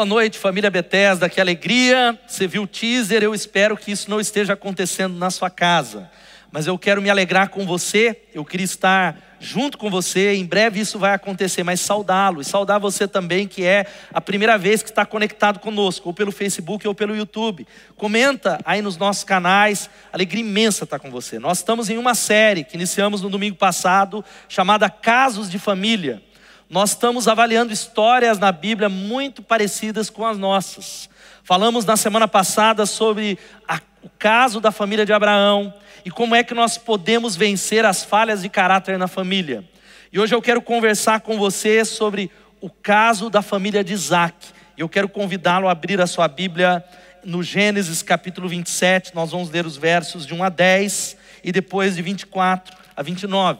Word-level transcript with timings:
Boa 0.00 0.08
noite, 0.08 0.38
família 0.38 0.70
Bethesda, 0.70 1.28
que 1.28 1.42
alegria. 1.42 2.18
Você 2.26 2.46
viu 2.46 2.62
o 2.62 2.66
teaser, 2.66 3.22
eu 3.22 3.34
espero 3.34 3.76
que 3.76 3.92
isso 3.92 4.08
não 4.08 4.18
esteja 4.18 4.54
acontecendo 4.54 5.14
na 5.18 5.30
sua 5.30 5.50
casa. 5.50 6.10
Mas 6.50 6.66
eu 6.66 6.78
quero 6.78 7.02
me 7.02 7.10
alegrar 7.10 7.50
com 7.50 7.66
você, 7.66 8.22
eu 8.32 8.42
queria 8.42 8.64
estar 8.64 9.36
junto 9.38 9.76
com 9.76 9.90
você, 9.90 10.32
em 10.32 10.46
breve 10.46 10.80
isso 10.80 10.98
vai 10.98 11.12
acontecer, 11.12 11.62
mas 11.62 11.82
saudá-lo 11.82 12.40
e 12.40 12.44
saudar 12.46 12.78
você 12.78 13.06
também, 13.06 13.46
que 13.46 13.62
é 13.62 13.84
a 14.10 14.22
primeira 14.22 14.56
vez 14.56 14.82
que 14.82 14.88
está 14.88 15.04
conectado 15.04 15.58
conosco, 15.58 16.08
ou 16.08 16.14
pelo 16.14 16.32
Facebook 16.32 16.88
ou 16.88 16.94
pelo 16.94 17.14
YouTube. 17.14 17.66
Comenta 17.94 18.58
aí 18.64 18.80
nos 18.80 18.96
nossos 18.96 19.22
canais, 19.22 19.90
alegria 20.10 20.40
imensa 20.40 20.84
estar 20.84 20.98
com 20.98 21.10
você. 21.10 21.38
Nós 21.38 21.58
estamos 21.58 21.90
em 21.90 21.98
uma 21.98 22.14
série 22.14 22.64
que 22.64 22.74
iniciamos 22.74 23.20
no 23.20 23.28
domingo 23.28 23.56
passado, 23.56 24.24
chamada 24.48 24.88
Casos 24.88 25.50
de 25.50 25.58
Família 25.58 26.22
nós 26.70 26.90
estamos 26.90 27.26
avaliando 27.26 27.72
histórias 27.72 28.38
na 28.38 28.52
Bíblia 28.52 28.88
muito 28.88 29.42
parecidas 29.42 30.08
com 30.08 30.24
as 30.24 30.38
nossas. 30.38 31.10
Falamos 31.42 31.84
na 31.84 31.96
semana 31.96 32.28
passada 32.28 32.86
sobre 32.86 33.36
a, 33.66 33.80
o 34.04 34.08
caso 34.16 34.60
da 34.60 34.70
família 34.70 35.04
de 35.04 35.12
Abraão 35.12 35.74
e 36.04 36.12
como 36.12 36.36
é 36.36 36.44
que 36.44 36.54
nós 36.54 36.78
podemos 36.78 37.34
vencer 37.34 37.84
as 37.84 38.04
falhas 38.04 38.42
de 38.42 38.48
caráter 38.48 38.96
na 38.98 39.08
família. 39.08 39.68
E 40.12 40.20
hoje 40.20 40.32
eu 40.32 40.40
quero 40.40 40.62
conversar 40.62 41.22
com 41.22 41.36
você 41.36 41.84
sobre 41.84 42.30
o 42.60 42.70
caso 42.70 43.28
da 43.28 43.42
família 43.42 43.82
de 43.82 43.92
Isaac. 43.92 44.36
Eu 44.78 44.88
quero 44.88 45.08
convidá-lo 45.08 45.66
a 45.66 45.72
abrir 45.72 46.00
a 46.00 46.06
sua 46.06 46.28
Bíblia 46.28 46.84
no 47.24 47.42
Gênesis 47.42 48.00
capítulo 48.00 48.48
27. 48.48 49.12
Nós 49.12 49.32
vamos 49.32 49.50
ler 49.50 49.66
os 49.66 49.76
versos 49.76 50.24
de 50.24 50.32
1 50.32 50.44
a 50.44 50.48
10 50.48 51.16
e 51.42 51.50
depois 51.50 51.96
de 51.96 52.02
24 52.02 52.76
a 52.94 53.02
29. 53.02 53.58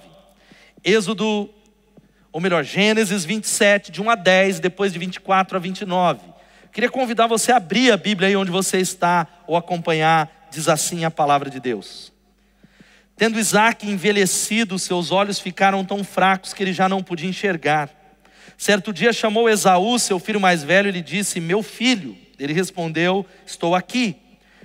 Êxodo 0.85 1.51
ou 2.33 2.41
melhor, 2.41 2.63
Gênesis 2.65 3.25
27, 3.25 3.91
de 3.91 4.01
1 4.01 4.11
a 4.11 4.15
10, 4.15 4.61
depois 4.61 4.93
de 4.93 4.99
24 4.99 5.57
a 5.57 5.61
29. 5.61 6.21
Queria 6.73 6.89
convidar 6.89 7.27
você 7.27 7.51
a 7.51 7.57
abrir 7.57 7.91
a 7.91 7.97
Bíblia 7.97 8.29
aí 8.29 8.37
onde 8.37 8.51
você 8.51 8.79
está, 8.79 9.27
ou 9.47 9.57
acompanhar, 9.57 10.49
diz 10.51 10.69
assim 10.69 11.05
a 11.05 11.11
palavra 11.11 11.51
de 11.51 11.59
Deus. 11.59 12.13
Tendo 13.17 13.39
Isaac 13.39 13.87
envelhecido, 13.87 14.79
seus 14.79 15.11
olhos 15.11 15.39
ficaram 15.39 15.85
tão 15.85 16.03
fracos 16.05 16.55
que 16.55 16.63
ele 16.63 16.73
já 16.73 16.89
não 16.89 17.03
podia 17.03 17.29
enxergar. 17.29 17.91
Certo 18.57 18.93
dia 18.93 19.13
chamou 19.13 19.49
Esaú, 19.49 19.99
seu 19.99 20.19
filho 20.19 20.41
mais 20.41 20.63
velho, 20.63 20.89
e 20.89 20.93
lhe 20.93 21.03
disse: 21.03 21.41
Meu 21.41 21.63
filho. 21.63 22.17
Ele 22.39 22.53
respondeu: 22.55 23.27
Estou 23.45 23.75
aqui. 23.75 24.17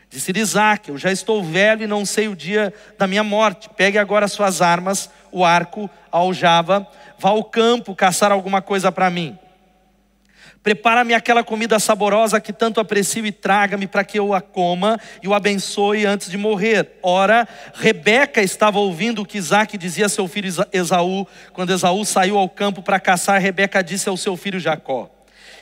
Disse-lhe 0.10 0.40
Isaac: 0.40 0.88
Eu 0.88 0.98
já 0.98 1.12
estou 1.12 1.44
velho 1.44 1.84
e 1.84 1.88
não 1.88 2.06
sei 2.06 2.28
o 2.30 2.36
dia 2.36 2.74
da 2.98 3.08
minha 3.08 3.24
morte. 3.24 3.70
Pegue 3.76 3.98
agora 3.98 4.28
suas 4.28 4.62
armas, 4.62 5.10
o 5.32 5.44
arco, 5.44 5.90
a 6.10 6.18
aljava, 6.18 6.88
vá 7.20 7.30
ao 7.30 7.44
campo 7.44 7.96
caçar 7.96 8.32
alguma 8.32 8.62
coisa 8.62 8.92
para 8.92 9.10
mim. 9.10 9.38
Prepara-me 10.66 11.14
aquela 11.14 11.44
comida 11.44 11.78
saborosa 11.78 12.42
que 12.42 12.52
tanto 12.52 12.80
aprecio 12.80 13.24
e 13.24 13.32
traga-me 13.32 13.86
para 13.86 14.04
que 14.04 14.18
eu 14.18 14.34
a 14.34 14.42
coma 14.42 15.00
e 15.22 15.28
o 15.28 15.34
abençoe 15.36 16.08
antes 16.08 16.28
de 16.28 16.40
morrer. 16.40 16.94
Ora, 17.04 17.48
Rebeca 17.76 18.42
estava 18.42 18.80
ouvindo 18.80 19.22
o 19.22 19.26
que 19.28 19.38
Isaac 19.38 19.78
dizia 19.78 20.08
a 20.08 20.10
seu 20.10 20.28
filho 20.28 20.52
Esaú. 20.74 21.28
Quando 21.54 21.72
Esaú 21.72 22.04
saiu 22.04 22.36
ao 22.36 22.50
campo 22.50 22.82
para 22.82 23.00
caçar, 23.00 23.40
Rebeca 23.40 23.84
disse 23.84 24.10
ao 24.10 24.18
seu 24.18 24.36
filho 24.36 24.60
Jacó: 24.60 25.08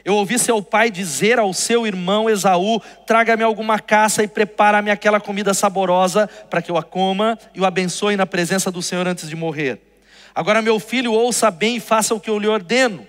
Eu 0.06 0.16
ouvi 0.16 0.40
seu 0.40 0.62
pai 0.62 0.90
dizer 0.90 1.38
ao 1.38 1.52
seu 1.52 1.86
irmão 1.86 2.30
Esaú: 2.30 2.82
Traga-me 3.06 3.44
alguma 3.44 3.80
caça 3.80 4.24
e 4.24 4.28
prepara-me 4.30 4.90
aquela 4.90 5.20
comida 5.20 5.54
saborosa 5.54 6.30
para 6.50 6.62
que 6.62 6.72
eu 6.72 6.78
a 6.78 6.82
coma 6.82 7.38
e 7.54 7.60
o 7.60 7.66
abençoe 7.66 8.16
na 8.16 8.26
presença 8.26 8.72
do 8.72 8.82
Senhor 8.82 9.06
antes 9.06 9.28
de 9.28 9.36
morrer. 9.36 9.93
Agora, 10.36 10.62
meu 10.62 10.80
filho, 10.80 11.14
ouça 11.14 11.52
bem 11.52 11.78
e 11.78 11.80
faça 11.80 12.16
o 12.16 12.20
que 12.20 12.30
eu 12.30 12.40
lhe 12.40 12.48
ordeno. 12.48 13.06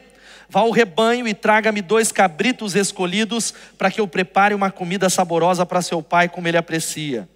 Vá 0.48 0.60
ao 0.60 0.70
rebanho 0.70 1.26
e 1.26 1.34
traga-me 1.34 1.80
dois 1.80 2.12
cabritos 2.12 2.74
escolhidos, 2.74 3.54
para 3.78 3.90
que 3.90 4.00
eu 4.00 4.06
prepare 4.06 4.54
uma 4.54 4.70
comida 4.70 5.08
saborosa 5.08 5.64
para 5.64 5.82
seu 5.82 6.02
pai, 6.02 6.28
como 6.28 6.46
ele 6.46 6.56
aprecia. 6.56 7.28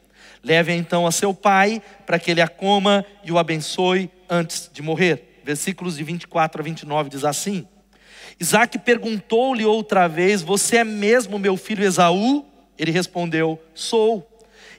Leve 0.43 0.73
então 0.73 1.07
a 1.07 1.11
seu 1.11 1.35
pai, 1.35 1.83
para 2.07 2.19
que 2.19 2.31
ele 2.31 2.41
a 2.41 2.49
coma 2.49 3.05
e 3.25 3.33
o 3.33 3.39
abençoe 3.39 4.11
antes 4.29 4.71
de 4.73 4.83
morrer. 4.83 5.41
Versículos 5.45 5.97
de 5.97 6.05
24 6.05 6.61
a 6.61 6.65
29 6.65 7.11
diz 7.11 7.25
assim: 7.25 7.67
Isaac 8.39 8.79
perguntou-lhe 8.79 9.65
outra 9.65 10.07
vez: 10.07 10.43
Você 10.43 10.77
é 10.77 10.85
mesmo 10.85 11.39
meu 11.39 11.57
filho 11.57 11.83
Esaú? 11.83 12.47
Ele 12.79 12.91
respondeu: 12.91 13.61
Sou. 13.75 14.27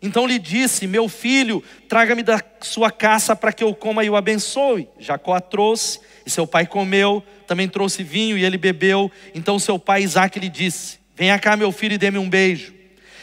Então 0.01 0.25
lhe 0.25 0.39
disse: 0.39 0.87
Meu 0.87 1.09
filho, 1.09 1.63
traga-me 1.87 2.23
da 2.23 2.41
sua 2.61 2.91
caça 2.91 3.35
para 3.35 3.51
que 3.51 3.63
eu 3.63 3.73
coma 3.73 4.03
e 4.03 4.09
o 4.09 4.15
abençoe. 4.15 4.87
Jacó 4.97 5.33
a 5.33 5.41
trouxe, 5.41 5.99
e 6.25 6.29
seu 6.29 6.47
pai 6.47 6.65
comeu, 6.65 7.23
também 7.47 7.67
trouxe 7.67 8.03
vinho 8.03 8.37
e 8.37 8.45
ele 8.45 8.57
bebeu. 8.57 9.11
Então 9.35 9.59
seu 9.59 9.77
pai 9.77 10.03
Isaac 10.03 10.39
lhe 10.39 10.49
disse: 10.49 10.99
Venha 11.15 11.37
cá, 11.37 11.57
meu 11.57 11.71
filho, 11.71 11.93
e 11.93 11.97
dê-me 11.97 12.17
um 12.17 12.29
beijo. 12.29 12.79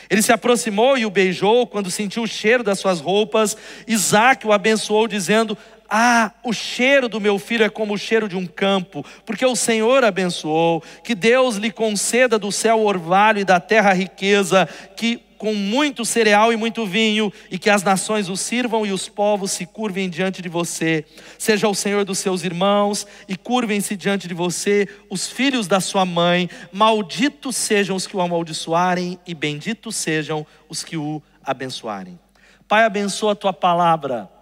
Ele 0.09 0.23
se 0.23 0.33
aproximou 0.33 0.97
e 0.97 1.05
o 1.05 1.11
beijou. 1.11 1.67
Quando 1.67 1.91
sentiu 1.91 2.23
o 2.23 2.29
cheiro 2.29 2.63
das 2.63 2.79
suas 2.79 3.01
roupas, 3.01 3.57
Isaac 3.87 4.47
o 4.47 4.53
abençoou, 4.53 5.09
dizendo: 5.09 5.57
ah, 5.89 6.33
o 6.43 6.53
cheiro 6.53 7.09
do 7.09 7.21
meu 7.21 7.39
filho 7.39 7.65
é 7.65 7.69
como 7.69 7.95
o 7.95 7.99
cheiro 7.99 8.29
de 8.29 8.37
um 8.37 8.47
campo, 8.47 9.05
porque 9.25 9.45
o 9.45 9.57
Senhor 9.57 10.05
abençoou. 10.05 10.83
Que 11.05 11.15
Deus 11.15 11.57
lhe 11.57 11.71
conceda 11.71 12.39
do 12.39 12.51
céu 12.51 12.85
orvalho 12.85 13.41
e 13.41 13.45
da 13.45 13.61
terra 13.61 13.93
riqueza, 13.93 14.69
que 14.97 15.23
com 15.39 15.55
muito 15.55 16.05
cereal 16.05 16.53
e 16.53 16.57
muito 16.57 16.87
vinho, 16.87 17.33
e 17.51 17.59
que 17.59 17.69
as 17.69 17.83
nações 17.83 18.29
o 18.29 18.37
sirvam 18.37 18.87
e 18.87 18.93
os 18.93 19.09
povos 19.09 19.53
se 19.53 19.67
curvem 19.67 20.09
diante 20.09 20.41
de 20.41 20.49
você. 20.49 21.05
Seja 21.39 21.69
o 21.69 21.75
Senhor 21.75 22.05
dos 22.05 22.19
seus 22.19 22.43
irmãos, 22.43 23.07
e 23.29 23.37
curvem-se 23.37 23.97
diante 23.97 24.27
de 24.27 24.35
você 24.35 24.89
os 25.11 25.29
filhos 25.29 25.67
da 25.67 25.79
sua 25.79 26.07
mãe. 26.07 26.49
Malditos 26.73 27.55
sejam 27.55 27.97
os 27.97 28.07
que 28.07 28.17
o 28.17 28.21
amaldiçoarem, 28.21 29.19
e 29.27 29.35
benditos 29.35 29.95
sejam 29.97 30.47
os 30.69 30.83
que 30.83 30.97
o 30.97 31.23
abençoarem. 31.45 32.19
Pai, 32.67 32.85
abençoa 32.85 33.33
a 33.33 33.37
tua 33.37 33.53
palavra 33.53 34.36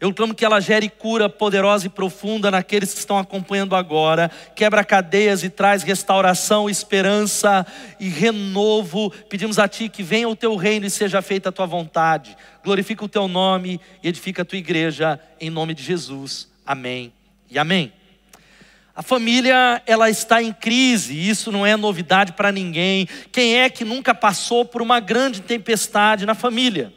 eu 0.00 0.14
clamo 0.14 0.34
que 0.34 0.46
ela 0.46 0.60
gere 0.60 0.88
cura 0.88 1.28
poderosa 1.28 1.86
e 1.86 1.90
profunda 1.90 2.50
naqueles 2.50 2.94
que 2.94 2.98
estão 2.98 3.18
acompanhando 3.18 3.76
agora, 3.76 4.30
quebra 4.56 4.82
cadeias 4.82 5.44
e 5.44 5.50
traz 5.50 5.82
restauração, 5.82 6.70
esperança 6.70 7.66
e 7.98 8.08
renovo. 8.08 9.10
Pedimos 9.28 9.58
a 9.58 9.68
Ti 9.68 9.90
que 9.90 10.02
venha 10.02 10.26
o 10.26 10.34
Teu 10.34 10.56
reino 10.56 10.86
e 10.86 10.90
seja 10.90 11.20
feita 11.20 11.50
a 11.50 11.52
Tua 11.52 11.66
vontade. 11.66 12.34
Glorifica 12.64 13.04
o 13.04 13.08
Teu 13.08 13.28
nome 13.28 13.78
e 14.02 14.08
edifica 14.08 14.40
a 14.40 14.44
Tua 14.44 14.56
igreja, 14.56 15.20
em 15.38 15.50
nome 15.50 15.74
de 15.74 15.82
Jesus. 15.82 16.48
Amém 16.64 17.12
e 17.50 17.58
amém. 17.58 17.92
A 18.96 19.02
família, 19.02 19.82
ela 19.86 20.08
está 20.08 20.42
em 20.42 20.52
crise, 20.52 21.28
isso 21.28 21.52
não 21.52 21.66
é 21.66 21.76
novidade 21.76 22.32
para 22.32 22.50
ninguém. 22.50 23.06
Quem 23.30 23.58
é 23.58 23.68
que 23.68 23.84
nunca 23.84 24.14
passou 24.14 24.64
por 24.64 24.80
uma 24.80 24.98
grande 24.98 25.42
tempestade 25.42 26.24
na 26.24 26.34
família? 26.34 26.90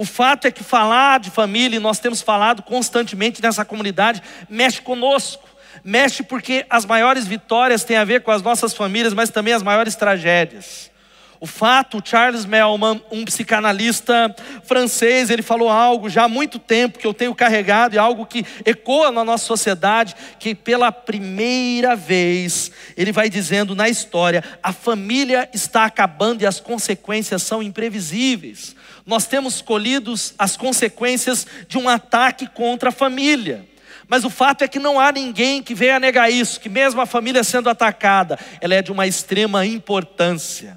O 0.00 0.04
fato 0.06 0.46
é 0.46 0.50
que 0.50 0.64
falar 0.64 1.20
de 1.20 1.30
família, 1.30 1.76
e 1.76 1.78
nós 1.78 1.98
temos 1.98 2.22
falado 2.22 2.62
constantemente 2.62 3.42
nessa 3.42 3.66
comunidade, 3.66 4.22
mexe 4.48 4.80
conosco. 4.80 5.46
Mexe 5.84 6.22
porque 6.22 6.64
as 6.70 6.86
maiores 6.86 7.26
vitórias 7.26 7.84
têm 7.84 7.98
a 7.98 8.04
ver 8.04 8.22
com 8.22 8.30
as 8.30 8.40
nossas 8.40 8.72
famílias, 8.72 9.12
mas 9.12 9.28
também 9.28 9.52
as 9.52 9.62
maiores 9.62 9.94
tragédias. 9.94 10.90
O 11.38 11.46
fato, 11.46 12.02
Charles 12.02 12.46
Melman, 12.46 13.02
um 13.12 13.26
psicanalista 13.26 14.34
francês, 14.64 15.28
ele 15.28 15.42
falou 15.42 15.68
algo 15.68 16.08
já 16.08 16.24
há 16.24 16.28
muito 16.28 16.58
tempo 16.58 16.98
que 16.98 17.06
eu 17.06 17.12
tenho 17.12 17.34
carregado 17.34 17.94
e 17.94 17.98
algo 17.98 18.24
que 18.24 18.46
ecoa 18.64 19.12
na 19.12 19.22
nossa 19.22 19.44
sociedade, 19.44 20.16
que 20.38 20.54
pela 20.54 20.90
primeira 20.90 21.94
vez 21.94 22.72
ele 22.96 23.12
vai 23.12 23.28
dizendo 23.28 23.74
na 23.74 23.86
história, 23.86 24.42
a 24.62 24.72
família 24.72 25.46
está 25.52 25.84
acabando 25.84 26.40
e 26.40 26.46
as 26.46 26.58
consequências 26.58 27.42
são 27.42 27.62
imprevisíveis 27.62 28.79
nós 29.06 29.26
temos 29.26 29.60
colhido 29.60 30.14
as 30.38 30.56
consequências 30.56 31.46
de 31.68 31.78
um 31.78 31.88
ataque 31.88 32.46
contra 32.46 32.90
a 32.90 32.92
família. 32.92 33.66
Mas 34.08 34.24
o 34.24 34.30
fato 34.30 34.62
é 34.62 34.68
que 34.68 34.78
não 34.78 34.98
há 34.98 35.12
ninguém 35.12 35.62
que 35.62 35.74
venha 35.74 36.00
negar 36.00 36.30
isso, 36.30 36.58
que 36.58 36.68
mesmo 36.68 37.00
a 37.00 37.06
família 37.06 37.44
sendo 37.44 37.70
atacada, 37.70 38.38
ela 38.60 38.74
é 38.74 38.82
de 38.82 38.90
uma 38.90 39.06
extrema 39.06 39.64
importância. 39.64 40.76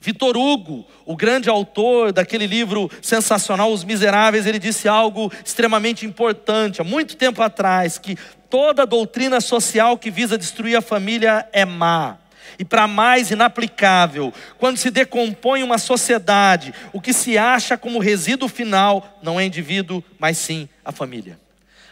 Vitor 0.00 0.36
Hugo, 0.36 0.84
o 1.06 1.16
grande 1.16 1.48
autor 1.48 2.12
daquele 2.12 2.44
livro 2.44 2.90
sensacional 3.00 3.72
Os 3.72 3.84
Miseráveis, 3.84 4.46
ele 4.46 4.58
disse 4.58 4.88
algo 4.88 5.32
extremamente 5.44 6.04
importante 6.04 6.80
há 6.80 6.84
muito 6.84 7.16
tempo 7.16 7.40
atrás, 7.40 7.98
que 7.98 8.18
toda 8.50 8.84
doutrina 8.84 9.40
social 9.40 9.96
que 9.96 10.10
visa 10.10 10.36
destruir 10.36 10.74
a 10.74 10.82
família 10.82 11.48
é 11.52 11.64
má 11.64 12.18
e 12.58 12.64
para 12.64 12.86
mais 12.86 13.30
inaplicável, 13.30 14.32
quando 14.58 14.76
se 14.76 14.90
decompõe 14.90 15.62
uma 15.62 15.78
sociedade, 15.78 16.74
o 16.92 17.00
que 17.00 17.12
se 17.12 17.38
acha 17.38 17.76
como 17.76 17.98
resíduo 17.98 18.48
final 18.48 19.18
não 19.22 19.40
é 19.40 19.44
indivíduo, 19.44 20.02
mas 20.18 20.38
sim 20.38 20.68
a 20.84 20.92
família. 20.92 21.38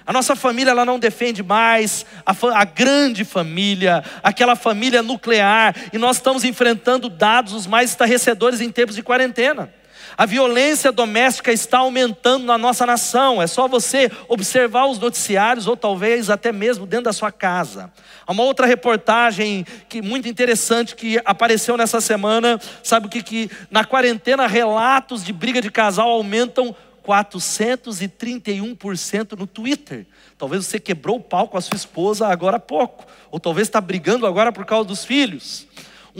A 0.06 0.12
nossa 0.12 0.34
família 0.34 0.72
ela 0.72 0.84
não 0.84 0.98
defende 0.98 1.42
mais 1.42 2.04
a, 2.26 2.34
a, 2.60 2.64
grande 2.64 3.24
família, 3.24 4.02
aquela 4.22 4.56
família 4.56 5.02
nuclear, 5.02 5.74
e 5.92 5.98
nós 5.98 6.16
estamos 6.16 6.42
enfrentando 6.42 7.08
dados 7.08 7.52
os 7.52 7.66
mais 7.66 7.90
estarrecedores 7.90 8.60
em 8.60 8.70
tempos 8.70 8.96
de 8.96 9.02
quarentena. 9.02 9.72
A 10.16 10.26
violência 10.26 10.92
doméstica 10.92 11.52
está 11.52 11.78
aumentando 11.78 12.44
na 12.44 12.58
nossa 12.58 12.84
nação. 12.84 13.40
É 13.40 13.46
só 13.46 13.68
você 13.68 14.10
observar 14.28 14.86
os 14.86 14.98
noticiários 14.98 15.66
ou 15.66 15.76
talvez 15.76 16.30
até 16.30 16.52
mesmo 16.52 16.86
dentro 16.86 17.04
da 17.04 17.12
sua 17.12 17.32
casa. 17.32 17.92
Há 18.26 18.32
uma 18.32 18.42
outra 18.42 18.66
reportagem 18.66 19.64
que 19.88 20.02
muito 20.02 20.28
interessante 20.28 20.94
que 20.94 21.20
apareceu 21.24 21.76
nessa 21.76 22.00
semana. 22.00 22.60
Sabe 22.82 23.06
o 23.06 23.10
que 23.10 23.22
que 23.22 23.50
na 23.70 23.84
quarentena 23.84 24.46
relatos 24.46 25.24
de 25.24 25.32
briga 25.32 25.60
de 25.60 25.70
casal 25.70 26.10
aumentam 26.10 26.74
431% 27.06 29.38
no 29.38 29.46
Twitter. 29.46 30.06
Talvez 30.38 30.66
você 30.66 30.78
quebrou 30.78 31.16
o 31.16 31.20
pau 31.20 31.48
com 31.48 31.58
a 31.58 31.60
sua 31.60 31.76
esposa 31.76 32.28
agora 32.28 32.58
há 32.58 32.60
pouco, 32.60 33.06
ou 33.30 33.40
talvez 33.40 33.68
está 33.68 33.80
brigando 33.80 34.26
agora 34.26 34.52
por 34.52 34.64
causa 34.64 34.88
dos 34.88 35.04
filhos. 35.04 35.66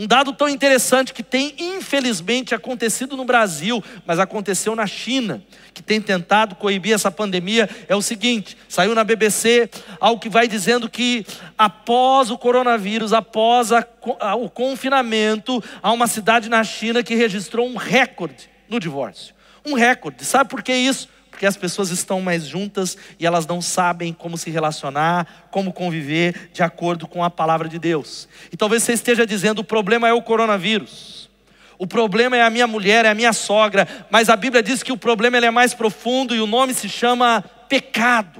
Um 0.01 0.07
dado 0.07 0.33
tão 0.33 0.49
interessante 0.49 1.13
que 1.13 1.21
tem 1.21 1.53
infelizmente 1.59 2.55
acontecido 2.55 3.15
no 3.15 3.23
Brasil, 3.23 3.83
mas 4.03 4.17
aconteceu 4.17 4.75
na 4.75 4.87
China, 4.87 5.43
que 5.75 5.83
tem 5.83 6.01
tentado 6.01 6.55
coibir 6.55 6.95
essa 6.95 7.11
pandemia, 7.11 7.69
é 7.87 7.95
o 7.95 8.01
seguinte: 8.01 8.57
saiu 8.67 8.95
na 8.95 9.03
BBC 9.03 9.69
algo 9.99 10.19
que 10.19 10.27
vai 10.27 10.47
dizendo 10.47 10.89
que 10.89 11.23
após 11.55 12.31
o 12.31 12.37
coronavírus, 12.39 13.13
após 13.13 13.71
a, 13.71 13.85
a, 14.19 14.33
o 14.33 14.49
confinamento, 14.49 15.63
há 15.83 15.91
uma 15.91 16.07
cidade 16.07 16.49
na 16.49 16.63
China 16.63 17.03
que 17.03 17.13
registrou 17.13 17.67
um 17.67 17.75
recorde 17.75 18.49
no 18.67 18.79
divórcio. 18.79 19.35
Um 19.63 19.75
recorde. 19.75 20.25
Sabe 20.25 20.49
por 20.49 20.63
que 20.63 20.73
isso? 20.73 21.07
Porque 21.41 21.47
as 21.47 21.57
pessoas 21.57 21.89
estão 21.89 22.21
mais 22.21 22.45
juntas 22.45 22.95
e 23.19 23.25
elas 23.25 23.47
não 23.47 23.63
sabem 23.63 24.13
como 24.13 24.37
se 24.37 24.51
relacionar, 24.51 25.47
como 25.49 25.73
conviver 25.73 26.51
de 26.53 26.61
acordo 26.61 27.07
com 27.07 27.23
a 27.23 27.31
palavra 27.31 27.67
de 27.67 27.79
Deus. 27.79 28.29
E 28.51 28.55
talvez 28.57 28.83
você 28.83 28.93
esteja 28.93 29.25
dizendo: 29.25 29.57
o 29.57 29.63
problema 29.63 30.07
é 30.07 30.13
o 30.13 30.21
coronavírus. 30.21 31.31
O 31.79 31.87
problema 31.87 32.37
é 32.37 32.43
a 32.43 32.49
minha 32.51 32.67
mulher, 32.67 33.05
é 33.05 33.09
a 33.09 33.15
minha 33.15 33.33
sogra, 33.33 33.87
mas 34.11 34.29
a 34.29 34.35
Bíblia 34.35 34.61
diz 34.61 34.83
que 34.83 34.91
o 34.91 34.97
problema 34.97 35.35
é 35.37 35.49
mais 35.49 35.73
profundo 35.73 36.35
e 36.35 36.39
o 36.39 36.45
nome 36.45 36.75
se 36.75 36.87
chama 36.87 37.43
pecado. 37.67 38.39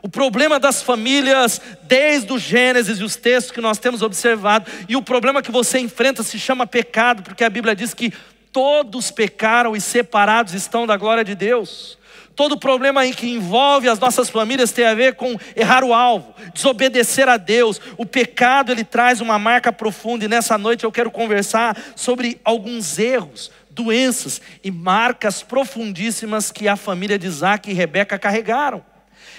O 0.00 0.08
problema 0.08 0.58
das 0.58 0.80
famílias, 0.80 1.60
desde 1.82 2.32
o 2.32 2.38
Gênesis 2.38 2.98
e 2.98 3.04
os 3.04 3.14
textos 3.14 3.52
que 3.52 3.60
nós 3.60 3.76
temos 3.76 4.00
observado, 4.00 4.70
e 4.88 4.96
o 4.96 5.02
problema 5.02 5.42
que 5.42 5.50
você 5.50 5.78
enfrenta 5.80 6.22
se 6.22 6.38
chama 6.38 6.66
pecado, 6.66 7.22
porque 7.22 7.44
a 7.44 7.50
Bíblia 7.50 7.76
diz 7.76 7.92
que 7.92 8.10
todos 8.50 9.10
pecaram 9.10 9.76
e 9.76 9.82
separados 9.82 10.54
estão 10.54 10.86
da 10.86 10.96
glória 10.96 11.22
de 11.22 11.34
Deus. 11.34 11.97
Todo 12.38 12.56
problema 12.56 13.04
em 13.04 13.12
que 13.12 13.28
envolve 13.28 13.88
as 13.88 13.98
nossas 13.98 14.30
famílias 14.30 14.70
tem 14.70 14.86
a 14.86 14.94
ver 14.94 15.16
com 15.16 15.36
errar 15.56 15.82
o 15.82 15.92
alvo, 15.92 16.32
desobedecer 16.54 17.28
a 17.28 17.36
Deus. 17.36 17.80
O 17.96 18.06
pecado 18.06 18.70
ele 18.70 18.84
traz 18.84 19.20
uma 19.20 19.40
marca 19.40 19.72
profunda 19.72 20.24
e 20.24 20.28
nessa 20.28 20.56
noite 20.56 20.84
eu 20.84 20.92
quero 20.92 21.10
conversar 21.10 21.76
sobre 21.96 22.40
alguns 22.44 22.96
erros, 22.96 23.50
doenças 23.68 24.40
e 24.62 24.70
marcas 24.70 25.42
profundíssimas 25.42 26.52
que 26.52 26.68
a 26.68 26.76
família 26.76 27.18
de 27.18 27.26
Isaac 27.26 27.68
e 27.68 27.74
Rebeca 27.74 28.16
carregaram. 28.16 28.84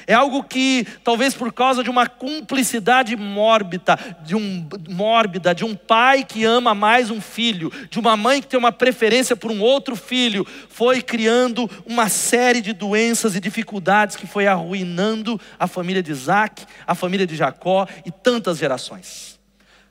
É 0.05 0.13
algo 0.13 0.43
que, 0.43 0.85
talvez 1.03 1.33
por 1.33 1.53
causa 1.53 1.83
de 1.83 1.89
uma 1.89 2.07
cumplicidade 2.07 3.15
mórbida, 3.15 3.97
de 4.23 4.35
um, 4.35 4.67
mórbida, 4.89 5.53
de 5.53 5.63
um 5.63 5.75
pai 5.75 6.23
que 6.23 6.43
ama 6.43 6.73
mais 6.73 7.09
um 7.11 7.21
filho, 7.21 7.71
de 7.89 7.99
uma 7.99 8.17
mãe 8.17 8.41
que 8.41 8.47
tem 8.47 8.59
uma 8.59 8.71
preferência 8.71 9.35
por 9.35 9.51
um 9.51 9.61
outro 9.61 9.95
filho, 9.95 10.45
foi 10.69 11.01
criando 11.01 11.69
uma 11.85 12.09
série 12.09 12.61
de 12.61 12.73
doenças 12.73 13.35
e 13.35 13.39
dificuldades 13.39 14.15
que 14.15 14.27
foi 14.27 14.47
arruinando 14.47 15.39
a 15.59 15.67
família 15.67 16.01
de 16.01 16.11
Isaac, 16.11 16.65
a 16.85 16.95
família 16.95 17.27
de 17.27 17.35
Jacó 17.35 17.87
e 18.05 18.11
tantas 18.11 18.57
gerações. 18.57 19.39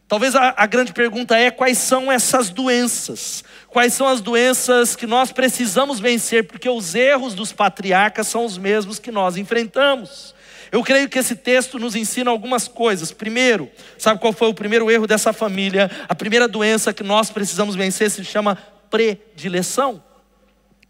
Talvez 0.09 0.35
a, 0.35 0.55
a, 0.57 0.65
grande 0.65 0.95
pergunta 0.95 1.37
é: 1.37 1.51
quais 1.51 1.77
são 1.77 2.11
essas 2.11 2.49
doenças? 2.49 3.45
Quais 3.79 3.95
são 3.95 4.09
as 4.09 4.21
doenças 4.21 4.97
que 4.97 5.07
nós 5.07 5.31
precisamos 5.31 6.01
vencer? 6.01 6.49
Porque 6.49 6.69
os 6.69 6.97
erros 6.97 7.33
dos 7.33 7.53
patriarcas 7.53 8.27
são 8.27 8.45
os 8.45 8.59
mesmos 8.59 8.99
que 8.99 9.13
nós 9.13 9.37
enfrentamos. 9.37 10.35
Eu 10.73 10.83
creio 10.83 11.09
que 11.09 11.17
esse 11.17 11.37
texto 11.37 11.79
nos 11.79 11.95
ensina 11.95 12.29
algumas 12.29 12.67
coisas. 12.67 13.13
Primeiro, 13.13 13.71
sabe 13.97 14.21
qual 14.21 14.33
foi 14.33 14.49
o 14.49 14.53
primeiro 14.53 14.91
erro 14.91 15.07
dessa 15.07 15.33
família? 15.33 15.89
A 16.09 16.15
primeira 16.17 16.49
doença 16.49 16.93
que 16.93 17.05
nós 17.05 17.31
precisamos 17.31 17.77
vencer 17.77 18.11
se 18.11 18.25
chama 18.25 18.59
predileção. 18.91 20.03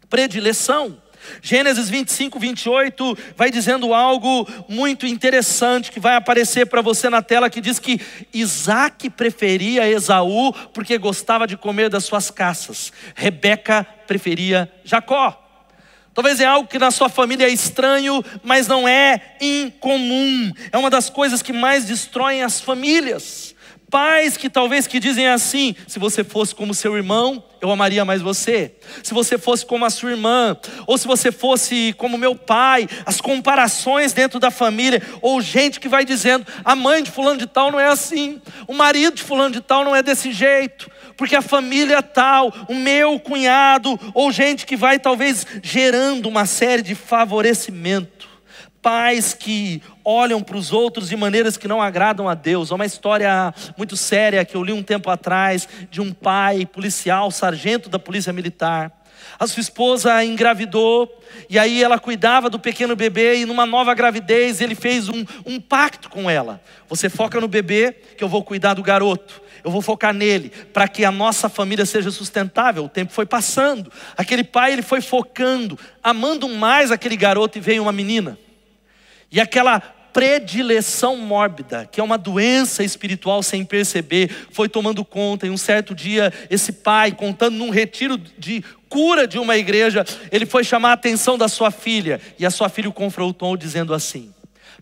Predileção. 0.09 0.99
Gênesis 1.41 1.89
25, 1.89 2.39
28 2.39 3.17
vai 3.35 3.51
dizendo 3.51 3.93
algo 3.93 4.47
muito 4.67 5.05
interessante 5.05 5.91
que 5.91 5.99
vai 5.99 6.15
aparecer 6.15 6.65
para 6.67 6.81
você 6.81 7.09
na 7.09 7.21
tela 7.21 7.49
que 7.49 7.61
diz 7.61 7.79
que 7.79 7.99
Isaac 8.33 9.09
preferia 9.09 9.89
Esaú 9.89 10.53
porque 10.73 10.97
gostava 10.97 11.47
de 11.47 11.57
comer 11.57 11.89
das 11.89 12.05
suas 12.05 12.29
caças. 12.29 12.91
Rebeca 13.15 13.85
preferia 14.07 14.71
Jacó. 14.83 15.45
Talvez 16.13 16.39
é 16.41 16.45
algo 16.45 16.67
que 16.67 16.77
na 16.77 16.91
sua 16.91 17.07
família 17.07 17.45
é 17.45 17.49
estranho, 17.49 18.23
mas 18.43 18.67
não 18.67 18.87
é 18.87 19.35
incomum. 19.39 20.51
É 20.71 20.77
uma 20.77 20.89
das 20.89 21.09
coisas 21.09 21.41
que 21.41 21.53
mais 21.53 21.85
destroem 21.85 22.43
as 22.43 22.59
famílias. 22.59 23.48
Pais 23.89 24.37
que 24.37 24.49
talvez 24.49 24.85
que 24.85 24.99
dizem 24.99 25.27
assim: 25.27 25.75
se 25.87 25.97
você 25.97 26.23
fosse 26.23 26.53
como 26.53 26.73
seu 26.73 26.95
irmão, 26.95 27.43
eu 27.59 27.71
amaria 27.71 28.05
mais 28.05 28.21
você. 28.21 28.75
Se 29.03 29.13
você 29.13 29.37
fosse 29.37 29.65
como 29.65 29.83
a 29.83 29.89
sua 29.89 30.11
irmã, 30.11 30.55
ou 30.85 30.97
se 30.97 31.07
você 31.07 31.31
fosse 31.31 31.93
como 31.97 32.17
meu 32.17 32.35
pai, 32.35 32.87
as 33.05 33.19
comparações 33.19 34.13
dentro 34.13 34.39
da 34.39 34.51
família, 34.51 35.01
ou 35.21 35.41
gente 35.41 35.79
que 35.79 35.89
vai 35.89 36.05
dizendo: 36.05 36.45
a 36.63 36.75
mãe 36.75 37.01
de 37.01 37.09
fulano 37.09 37.39
de 37.39 37.47
tal 37.47 37.71
não 37.71 37.79
é 37.79 37.87
assim, 37.87 38.39
o 38.67 38.73
marido 38.73 39.15
de 39.15 39.23
fulano 39.23 39.53
de 39.53 39.61
tal 39.61 39.83
não 39.83 39.95
é 39.95 40.03
desse 40.03 40.31
jeito, 40.31 40.89
porque 41.17 41.35
a 41.35 41.41
família 41.41 41.97
é 41.97 42.01
tal, 42.01 42.53
o 42.67 42.75
meu 42.75 43.19
cunhado, 43.19 43.99
ou 44.13 44.31
gente 44.31 44.65
que 44.65 44.75
vai 44.75 44.99
talvez 44.99 45.47
gerando 45.63 46.29
uma 46.29 46.45
série 46.45 46.83
de 46.83 46.93
favorecimento 46.93 48.29
pais 48.81 49.33
que 49.33 49.81
olham 50.09 50.41
para 50.41 50.57
os 50.57 50.71
outros 50.71 51.09
de 51.09 51.15
maneiras 51.15 51.55
que 51.55 51.67
não 51.67 51.79
agradam 51.79 52.27
a 52.27 52.33
Deus. 52.33 52.71
Há 52.71 52.75
uma 52.75 52.85
história 52.85 53.53
muito 53.77 53.95
séria 53.95 54.43
que 54.43 54.57
eu 54.57 54.63
li 54.63 54.73
um 54.73 54.81
tempo 54.81 55.07
atrás 55.07 55.69
de 55.91 56.01
um 56.01 56.11
pai 56.11 56.65
policial, 56.65 57.29
sargento 57.29 57.87
da 57.89 57.99
polícia 57.99 58.33
militar. 58.33 58.91
A 59.37 59.45
sua 59.45 59.61
esposa 59.61 60.25
engravidou 60.25 61.21
e 61.47 61.59
aí 61.59 61.83
ela 61.83 61.99
cuidava 61.99 62.49
do 62.49 62.57
pequeno 62.57 62.95
bebê 62.95 63.37
e 63.37 63.45
numa 63.45 63.67
nova 63.67 63.93
gravidez 63.93 64.61
ele 64.61 64.73
fez 64.73 65.09
um, 65.09 65.23
um 65.45 65.61
pacto 65.61 66.09
com 66.09 66.27
ela. 66.27 66.59
Você 66.87 67.07
foca 67.07 67.39
no 67.39 67.47
bebê 67.47 67.91
que 68.17 68.23
eu 68.23 68.27
vou 68.27 68.43
cuidar 68.43 68.73
do 68.73 68.81
garoto. 68.81 69.39
Eu 69.63 69.69
vou 69.69 69.81
focar 69.81 70.13
nele 70.13 70.49
para 70.73 70.87
que 70.87 71.05
a 71.05 71.11
nossa 71.11 71.47
família 71.49 71.85
seja 71.85 72.09
sustentável. 72.09 72.85
O 72.85 72.89
tempo 72.89 73.13
foi 73.13 73.27
passando. 73.27 73.91
Aquele 74.17 74.43
pai 74.43 74.73
ele 74.73 74.81
foi 74.81 75.01
focando, 75.01 75.77
amando 76.01 76.49
mais 76.49 76.89
aquele 76.89 77.15
garoto 77.15 77.59
e 77.59 77.61
veio 77.61 77.83
uma 77.83 77.91
menina. 77.91 78.39
E 79.31 79.39
aquela 79.39 79.98
predileção 80.13 81.17
mórbida, 81.17 81.87
que 81.91 81.99
é 81.99 82.03
uma 82.03 82.17
doença 82.17 82.83
espiritual 82.83 83.41
sem 83.41 83.63
perceber, 83.63 84.29
foi 84.51 84.67
tomando 84.67 85.03
conta. 85.05 85.47
E 85.47 85.49
um 85.49 85.57
certo 85.57 85.95
dia, 85.95 86.33
esse 86.49 86.71
pai, 86.71 87.11
contando 87.11 87.55
num 87.55 87.69
retiro 87.69 88.17
de 88.17 88.63
cura 88.87 89.27
de 89.27 89.37
uma 89.37 89.57
igreja, 89.57 90.05
ele 90.31 90.45
foi 90.45 90.63
chamar 90.63 90.89
a 90.89 90.93
atenção 90.93 91.37
da 91.37 91.47
sua 91.47 91.71
filha. 91.71 92.19
E 92.37 92.45
a 92.45 92.51
sua 92.51 92.69
filha 92.69 92.89
o 92.89 92.93
confrontou, 92.93 93.55
dizendo 93.55 93.93
assim: 93.93 94.33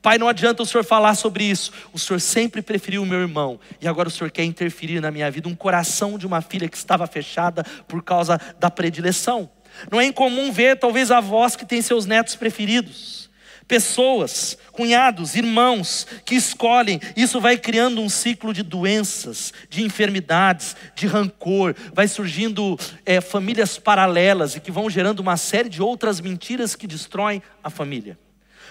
Pai, 0.02 0.18
não 0.18 0.28
adianta 0.28 0.64
o 0.64 0.66
senhor 0.66 0.84
falar 0.84 1.16
sobre 1.16 1.44
isso. 1.44 1.72
O 1.92 2.00
senhor 2.00 2.20
sempre 2.20 2.62
preferiu 2.62 3.04
o 3.04 3.06
meu 3.06 3.20
irmão. 3.20 3.60
E 3.82 3.88
agora 3.88 4.08
o 4.08 4.12
senhor 4.12 4.32
quer 4.32 4.44
interferir 4.44 5.02
na 5.02 5.12
minha 5.12 5.30
vida. 5.30 5.50
Um 5.50 5.56
coração 5.56 6.18
de 6.18 6.26
uma 6.26 6.42
filha 6.42 6.68
que 6.70 6.78
estava 6.78 7.06
fechada 7.08 7.64
por 7.88 8.04
causa 8.04 8.40
da 8.60 8.70
predileção. 8.70 9.50
Não 9.92 10.00
é 10.00 10.06
incomum 10.06 10.52
ver, 10.52 10.80
talvez, 10.80 11.12
avós 11.12 11.56
que 11.56 11.66
têm 11.66 11.82
seus 11.82 12.06
netos 12.06 12.36
preferidos 12.36 13.27
pessoas, 13.68 14.58
cunhados, 14.72 15.36
irmãos 15.36 16.08
que 16.26 16.36
escolhem, 16.36 17.00
isso 17.16 17.42
vai 17.42 17.58
criando 17.58 18.02
um 18.02 18.10
ciclo 18.10 18.54
de 18.54 18.64
doenças, 18.64 19.54
de 19.70 19.84
enfermidades, 19.84 20.76
de 20.96 21.06
rancor, 21.06 21.76
vai 21.94 22.08
surgindo 22.08 22.80
é, 23.06 23.20
famílias 23.20 23.78
paralelas 23.78 24.56
e 24.56 24.60
que 24.60 24.72
vão 24.72 24.90
gerando 24.90 25.20
uma 25.20 25.36
série 25.36 25.70
de 25.70 25.82
outras 25.82 26.22
mentiras 26.22 26.76
que 26.76 26.88
destroem 26.88 27.42
a 27.64 27.70
família. 27.70 28.18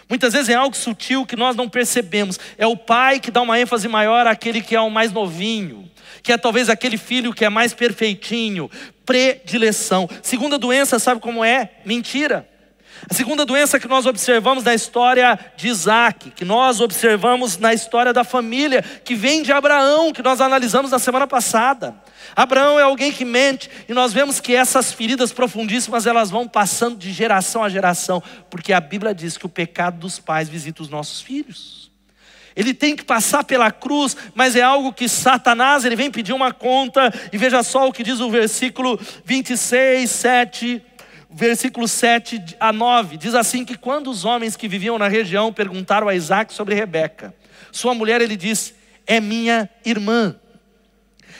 Muitas 0.08 0.32
vezes 0.32 0.48
é 0.48 0.54
algo 0.54 0.76
sutil 0.76 1.26
que 1.26 1.34
nós 1.34 1.56
não 1.56 1.68
percebemos. 1.68 2.38
É 2.56 2.66
o 2.66 2.76
pai 2.76 3.18
que 3.18 3.30
dá 3.30 3.42
uma 3.42 3.58
ênfase 3.58 3.88
maior 3.88 4.26
àquele 4.26 4.62
que 4.62 4.76
é 4.76 4.80
o 4.80 4.88
mais 4.88 5.12
novinho, 5.12 5.90
que 6.22 6.32
é 6.32 6.38
talvez 6.38 6.68
aquele 6.68 6.96
filho 6.96 7.34
que 7.34 7.44
é 7.44 7.48
mais 7.48 7.74
perfeitinho, 7.74 8.70
predileção. 9.04 10.08
Segunda 10.22 10.58
doença, 10.58 10.98
sabe 11.00 11.20
como 11.20 11.44
é? 11.44 11.70
Mentira. 11.84 12.48
A 13.08 13.14
segunda 13.14 13.44
doença 13.44 13.78
que 13.78 13.86
nós 13.86 14.06
observamos 14.06 14.64
na 14.64 14.74
história 14.74 15.38
de 15.56 15.68
Isaac, 15.68 16.30
que 16.30 16.44
nós 16.44 16.80
observamos 16.80 17.58
na 17.58 17.74
história 17.74 18.12
da 18.12 18.24
família, 18.24 18.82
que 18.82 19.14
vem 19.14 19.42
de 19.42 19.52
Abraão, 19.52 20.12
que 20.12 20.22
nós 20.22 20.40
analisamos 20.40 20.90
na 20.90 20.98
semana 20.98 21.26
passada. 21.26 21.94
Abraão 22.34 22.78
é 22.78 22.82
alguém 22.82 23.12
que 23.12 23.24
mente, 23.24 23.70
e 23.88 23.94
nós 23.94 24.12
vemos 24.12 24.40
que 24.40 24.54
essas 24.54 24.92
feridas 24.92 25.32
profundíssimas 25.32 26.06
elas 26.06 26.30
vão 26.30 26.48
passando 26.48 26.96
de 26.96 27.12
geração 27.12 27.62
a 27.62 27.68
geração, 27.68 28.22
porque 28.50 28.72
a 28.72 28.80
Bíblia 28.80 29.14
diz 29.14 29.36
que 29.36 29.46
o 29.46 29.50
pecado 29.50 29.98
dos 29.98 30.18
pais 30.18 30.48
visita 30.48 30.82
os 30.82 30.88
nossos 30.88 31.20
filhos. 31.20 31.90
Ele 32.56 32.72
tem 32.72 32.96
que 32.96 33.04
passar 33.04 33.44
pela 33.44 33.70
cruz, 33.70 34.16
mas 34.34 34.56
é 34.56 34.62
algo 34.62 34.92
que 34.92 35.08
Satanás 35.08 35.84
ele 35.84 35.94
vem 35.94 36.10
pedir 36.10 36.32
uma 36.32 36.52
conta, 36.52 37.12
e 37.30 37.36
veja 37.36 37.62
só 37.62 37.86
o 37.86 37.92
que 37.92 38.02
diz 38.02 38.18
o 38.18 38.30
versículo 38.30 38.98
26, 39.24 40.10
7 40.10 40.82
versículo 41.36 41.86
7 41.86 42.56
a 42.58 42.72
9, 42.72 43.18
diz 43.18 43.34
assim: 43.34 43.62
que 43.62 43.76
quando 43.76 44.10
os 44.10 44.24
homens 44.24 44.56
que 44.56 44.66
viviam 44.66 44.98
na 44.98 45.06
região 45.06 45.52
perguntaram 45.52 46.08
a 46.08 46.14
Isaac 46.14 46.52
sobre 46.52 46.74
Rebeca, 46.74 47.34
sua 47.70 47.94
mulher, 47.94 48.22
ele 48.22 48.36
disse: 48.36 48.74
É 49.06 49.20
minha 49.20 49.68
irmã. 49.84 50.34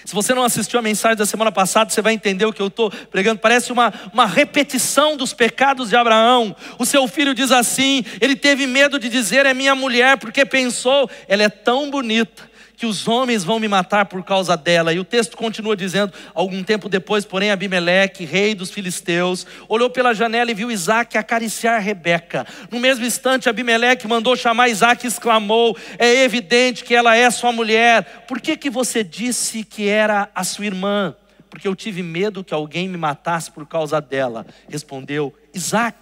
Se 0.04 0.14
você 0.14 0.34
não 0.34 0.44
assistiu 0.44 0.78
a 0.78 0.82
mensagem 0.82 1.16
da 1.16 1.26
semana 1.26 1.50
passada, 1.50 1.90
você 1.90 2.02
vai 2.02 2.12
entender 2.12 2.44
o 2.44 2.52
que 2.52 2.62
eu 2.62 2.68
estou 2.68 2.90
pregando. 2.90 3.40
Parece 3.40 3.72
uma, 3.72 3.92
uma 4.12 4.26
repetição 4.26 5.16
dos 5.16 5.32
pecados 5.32 5.88
de 5.88 5.96
Abraão. 5.96 6.54
O 6.78 6.84
seu 6.84 7.08
filho 7.08 7.34
diz 7.34 7.50
assim: 7.50 8.04
ele 8.20 8.36
teve 8.36 8.66
medo 8.66 8.98
de 8.98 9.08
dizer, 9.08 9.46
é 9.46 9.54
minha 9.54 9.74
mulher, 9.74 10.18
porque 10.18 10.44
pensou, 10.44 11.08
ela 11.26 11.42
é 11.42 11.48
tão 11.48 11.90
bonita 11.90 12.55
que 12.76 12.84
os 12.84 13.08
homens 13.08 13.42
vão 13.42 13.58
me 13.58 13.66
matar 13.66 14.04
por 14.04 14.22
causa 14.22 14.56
dela. 14.56 14.92
E 14.92 15.00
o 15.00 15.04
texto 15.04 15.36
continua 15.36 15.76
dizendo: 15.76 16.12
algum 16.34 16.62
tempo 16.62 16.88
depois, 16.88 17.24
porém, 17.24 17.50
Abimeleque, 17.50 18.24
rei 18.24 18.54
dos 18.54 18.70
filisteus, 18.70 19.46
olhou 19.68 19.88
pela 19.88 20.14
janela 20.14 20.50
e 20.50 20.54
viu 20.54 20.70
Isaac 20.70 21.16
acariciar 21.16 21.80
Rebeca. 21.80 22.46
No 22.70 22.78
mesmo 22.78 23.04
instante, 23.04 23.48
Abimeleque 23.48 24.06
mandou 24.06 24.36
chamar 24.36 24.68
Isaac 24.68 25.04
e 25.04 25.08
exclamou: 25.08 25.76
É 25.98 26.22
evidente 26.22 26.84
que 26.84 26.94
ela 26.94 27.16
é 27.16 27.30
sua 27.30 27.50
mulher. 27.50 28.24
Por 28.28 28.40
que, 28.40 28.56
que 28.56 28.68
você 28.68 29.02
disse 29.02 29.64
que 29.64 29.88
era 29.88 30.28
a 30.34 30.44
sua 30.44 30.66
irmã? 30.66 31.16
Porque 31.48 31.66
eu 31.66 31.74
tive 31.74 32.02
medo 32.02 32.44
que 32.44 32.52
alguém 32.52 32.86
me 32.88 32.98
matasse 32.98 33.50
por 33.50 33.66
causa 33.66 34.00
dela. 34.00 34.46
Respondeu 34.68 35.34
Isaac. 35.54 35.96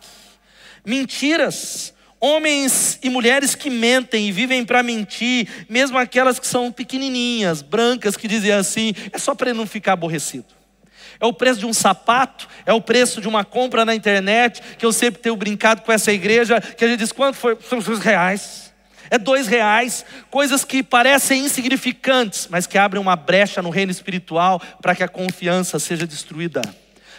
Mentiras 0.85 1.94
Homens 2.27 2.99
e 3.03 3.11
mulheres 3.11 3.55
que 3.55 3.69
mentem 3.69 4.27
e 4.27 4.33
vivem 4.33 4.65
para 4.65 4.83
mentir, 4.83 5.47
mesmo 5.69 5.99
aquelas 5.99 6.39
que 6.39 6.47
são 6.47 6.73
pequenininhas, 6.73 7.61
brancas, 7.61 8.17
que 8.17 8.27
dizem 8.27 8.51
assim, 8.51 8.95
é 9.13 9.19
só 9.19 9.35
para 9.35 9.51
ele 9.51 9.59
não 9.59 9.67
ficar 9.67 9.93
aborrecido. 9.93 10.47
É 11.21 11.27
o 11.27 11.35
preço 11.35 11.61
de 11.61 11.67
um 11.67 11.75
sapato, 11.75 12.49
é 12.65 12.73
o 12.73 12.81
preço 12.81 13.21
de 13.21 13.29
uma 13.29 13.45
compra 13.45 13.85
na 13.85 13.95
internet, 13.95 14.63
que 14.79 14.87
eu 14.87 14.91
sempre 14.91 15.21
tenho 15.21 15.37
brincado 15.37 15.83
com 15.83 15.93
essa 15.93 16.11
igreja, 16.15 16.63
que 16.63 16.83
a 16.83 16.89
gente 16.89 17.01
diz, 17.01 17.13
quanto 17.13 17.37
foi? 17.37 17.59
São 17.69 17.79
dois 17.79 17.99
reais. 17.99 18.73
É 19.11 19.19
dois 19.19 19.47
reais, 19.47 20.03
coisas 20.31 20.65
que 20.65 20.83
parecem 20.83 21.45
insignificantes, 21.45 22.49
mas 22.51 22.67
que 22.67 22.79
abrem 22.79 23.03
uma 23.03 23.17
brecha 23.17 23.61
no 23.61 23.69
reino 23.69 23.93
espiritual 23.93 24.63
para 24.81 24.95
que 24.95 25.03
a 25.03 25.09
confiança 25.09 25.79
seja 25.79 26.07
destruída, 26.07 26.63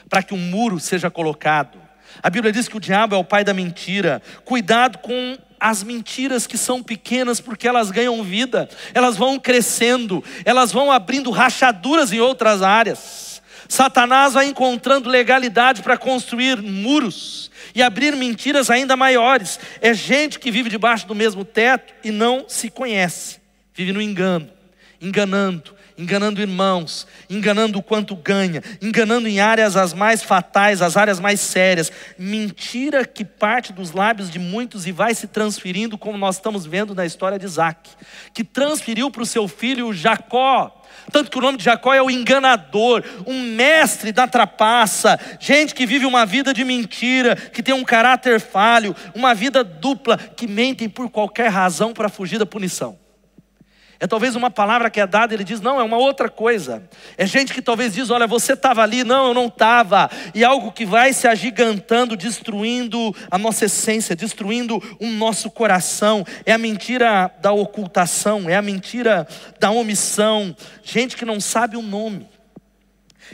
para 0.09 0.23
que 0.23 0.33
um 0.33 0.39
muro 0.39 0.79
seja 0.79 1.11
colocado. 1.11 1.84
A 2.21 2.29
Bíblia 2.29 2.51
diz 2.51 2.67
que 2.67 2.77
o 2.77 2.79
diabo 2.79 3.15
é 3.15 3.17
o 3.17 3.23
pai 3.23 3.43
da 3.43 3.53
mentira. 3.53 4.21
Cuidado 4.43 4.97
com 4.99 5.37
as 5.59 5.83
mentiras 5.83 6.45
que 6.45 6.57
são 6.57 6.83
pequenas, 6.83 7.39
porque 7.39 7.67
elas 7.67 7.91
ganham 7.91 8.23
vida, 8.23 8.69
elas 8.93 9.17
vão 9.17 9.39
crescendo, 9.39 10.23
elas 10.43 10.71
vão 10.71 10.91
abrindo 10.91 11.31
rachaduras 11.31 12.11
em 12.11 12.19
outras 12.19 12.61
áreas. 12.61 13.41
Satanás 13.67 14.33
vai 14.33 14.45
encontrando 14.45 15.09
legalidade 15.09 15.81
para 15.81 15.97
construir 15.97 16.61
muros 16.61 17.49
e 17.73 17.81
abrir 17.81 18.15
mentiras 18.15 18.69
ainda 18.69 18.95
maiores. 18.95 19.59
É 19.81 19.93
gente 19.93 20.39
que 20.39 20.51
vive 20.51 20.69
debaixo 20.69 21.07
do 21.07 21.15
mesmo 21.15 21.43
teto 21.43 21.93
e 22.03 22.11
não 22.11 22.45
se 22.47 22.69
conhece, 22.69 23.39
vive 23.73 23.91
no 23.91 24.01
engano, 24.01 24.49
enganando, 25.01 25.74
enganando 25.97 26.41
irmãos, 26.41 27.07
enganando 27.29 27.79
o 27.79 27.83
quanto 27.83 28.15
ganha, 28.15 28.61
enganando 28.81 29.27
em 29.27 29.39
áreas 29.39 29.77
as 29.77 29.93
mais 29.93 30.21
fatais, 30.21 30.81
as 30.81 30.97
áreas 30.97 31.19
mais 31.19 31.39
sérias. 31.39 31.91
Mentira 32.17 33.05
que 33.05 33.23
parte 33.23 33.71
dos 33.71 33.91
lábios 33.91 34.29
de 34.29 34.39
muitos 34.39 34.85
e 34.85 34.91
vai 34.91 35.15
se 35.15 35.27
transferindo, 35.27 35.97
como 35.97 36.17
nós 36.17 36.35
estamos 36.35 36.65
vendo 36.65 36.93
na 36.93 37.05
história 37.05 37.39
de 37.39 37.45
Isaac, 37.45 37.89
que 38.33 38.43
transferiu 38.43 39.09
para 39.09 39.23
o 39.23 39.25
seu 39.25 39.47
filho 39.47 39.93
Jacó. 39.93 40.81
Tanto 41.11 41.29
que 41.29 41.37
o 41.37 41.41
nome 41.41 41.57
de 41.57 41.63
Jacó 41.63 41.93
é 41.93 42.01
o 42.01 42.09
enganador, 42.09 43.03
um 43.25 43.41
mestre 43.41 44.11
da 44.11 44.27
trapaça, 44.27 45.19
gente 45.39 45.73
que 45.75 45.85
vive 45.85 46.05
uma 46.05 46.25
vida 46.25 46.53
de 46.53 46.63
mentira, 46.63 47.35
que 47.35 47.61
tem 47.61 47.73
um 47.73 47.83
caráter 47.83 48.39
falho, 48.39 48.95
uma 49.13 49.33
vida 49.33 49.63
dupla, 49.63 50.17
que 50.17 50.47
mentem 50.47 50.89
por 50.89 51.09
qualquer 51.09 51.49
razão 51.49 51.93
para 51.93 52.09
fugir 52.09 52.39
da 52.39 52.45
punição. 52.45 53.04
É 53.99 54.07
talvez 54.07 54.35
uma 54.35 54.51
palavra 54.51 54.89
que 54.89 54.99
é 54.99 55.07
dada, 55.07 55.33
ele 55.33 55.43
diz, 55.43 55.61
não, 55.61 55.79
é 55.79 55.83
uma 55.83 55.97
outra 55.97 56.29
coisa. 56.29 56.83
É 57.17 57.25
gente 57.25 57.53
que 57.53 57.61
talvez 57.61 57.93
diz, 57.93 58.09
olha, 58.09 58.27
você 58.27 58.53
estava 58.53 58.81
ali, 58.81 59.03
não, 59.03 59.27
eu 59.27 59.33
não 59.33 59.47
estava. 59.47 60.09
E 60.33 60.43
algo 60.43 60.71
que 60.71 60.85
vai 60.85 61.13
se 61.13 61.27
agigantando, 61.27 62.17
destruindo 62.17 63.15
a 63.31 63.37
nossa 63.37 63.65
essência, 63.65 64.15
destruindo 64.15 64.81
o 64.99 65.07
nosso 65.07 65.49
coração. 65.49 66.25
É 66.45 66.51
a 66.51 66.57
mentira 66.57 67.31
da 67.41 67.51
ocultação, 67.51 68.49
é 68.49 68.55
a 68.55 68.61
mentira 68.61 69.27
da 69.59 69.71
omissão. 69.71 70.55
Gente 70.83 71.15
que 71.15 71.25
não 71.25 71.39
sabe 71.39 71.77
o 71.77 71.81
nome. 71.81 72.34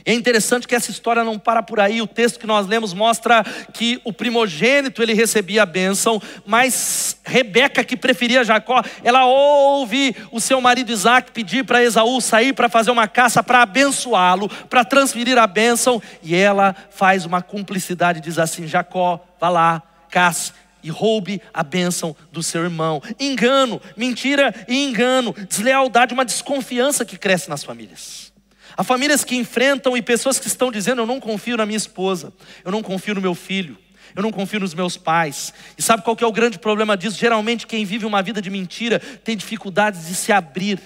É 0.05 0.13
interessante 0.13 0.67
que 0.67 0.75
essa 0.75 0.91
história 0.91 1.23
não 1.23 1.37
para 1.37 1.61
por 1.61 1.79
aí. 1.79 2.01
O 2.01 2.07
texto 2.07 2.39
que 2.39 2.47
nós 2.47 2.67
lemos 2.67 2.93
mostra 2.93 3.43
que 3.73 4.01
o 4.03 4.11
primogênito 4.11 5.01
ele 5.01 5.13
recebia 5.13 5.63
a 5.63 5.65
bênção, 5.65 6.21
mas 6.45 7.17
Rebeca, 7.23 7.83
que 7.83 7.95
preferia 7.95 8.43
Jacó, 8.43 8.83
ela 9.03 9.25
ouve 9.25 10.15
o 10.31 10.39
seu 10.39 10.59
marido 10.59 10.91
Isaac 10.91 11.31
pedir 11.31 11.63
para 11.63 11.83
Esaú 11.83 12.19
sair 12.19 12.53
para 12.53 12.69
fazer 12.69 12.91
uma 12.91 13.07
caça 13.07 13.43
para 13.43 13.61
abençoá-lo, 13.61 14.49
para 14.69 14.83
transferir 14.83 15.37
a 15.37 15.47
bênção, 15.47 16.01
e 16.23 16.35
ela 16.35 16.75
faz 16.89 17.25
uma 17.25 17.41
cumplicidade, 17.41 18.21
diz 18.21 18.39
assim: 18.39 18.67
Jacó, 18.67 19.23
vá 19.39 19.49
lá, 19.49 19.83
caça 20.09 20.53
e 20.83 20.89
roube 20.89 21.41
a 21.53 21.63
bênção 21.63 22.15
do 22.31 22.41
seu 22.41 22.63
irmão. 22.63 23.01
Engano, 23.19 23.81
mentira 23.95 24.53
e 24.67 24.83
engano, 24.83 25.33
deslealdade, 25.47 26.13
uma 26.13 26.25
desconfiança 26.25 27.05
que 27.05 27.17
cresce 27.17 27.49
nas 27.49 27.63
famílias. 27.63 28.20
Há 28.81 28.83
famílias 28.83 29.23
que 29.23 29.35
enfrentam 29.35 29.95
e 29.95 30.01
pessoas 30.01 30.39
que 30.39 30.47
estão 30.47 30.71
dizendo: 30.71 31.03
Eu 31.03 31.05
não 31.05 31.19
confio 31.19 31.55
na 31.55 31.67
minha 31.67 31.77
esposa, 31.77 32.33
eu 32.65 32.71
não 32.71 32.81
confio 32.81 33.13
no 33.13 33.21
meu 33.21 33.35
filho, 33.35 33.77
eu 34.15 34.23
não 34.23 34.31
confio 34.31 34.59
nos 34.59 34.73
meus 34.73 34.97
pais. 34.97 35.53
E 35.77 35.83
sabe 35.83 36.01
qual 36.01 36.15
que 36.15 36.23
é 36.23 36.27
o 36.27 36.31
grande 36.31 36.57
problema 36.57 36.97
disso? 36.97 37.15
Geralmente, 37.15 37.67
quem 37.67 37.85
vive 37.85 38.07
uma 38.07 38.23
vida 38.23 38.41
de 38.41 38.49
mentira 38.49 38.99
tem 38.99 39.37
dificuldades 39.37 40.07
de 40.07 40.15
se 40.15 40.31
abrir 40.31 40.79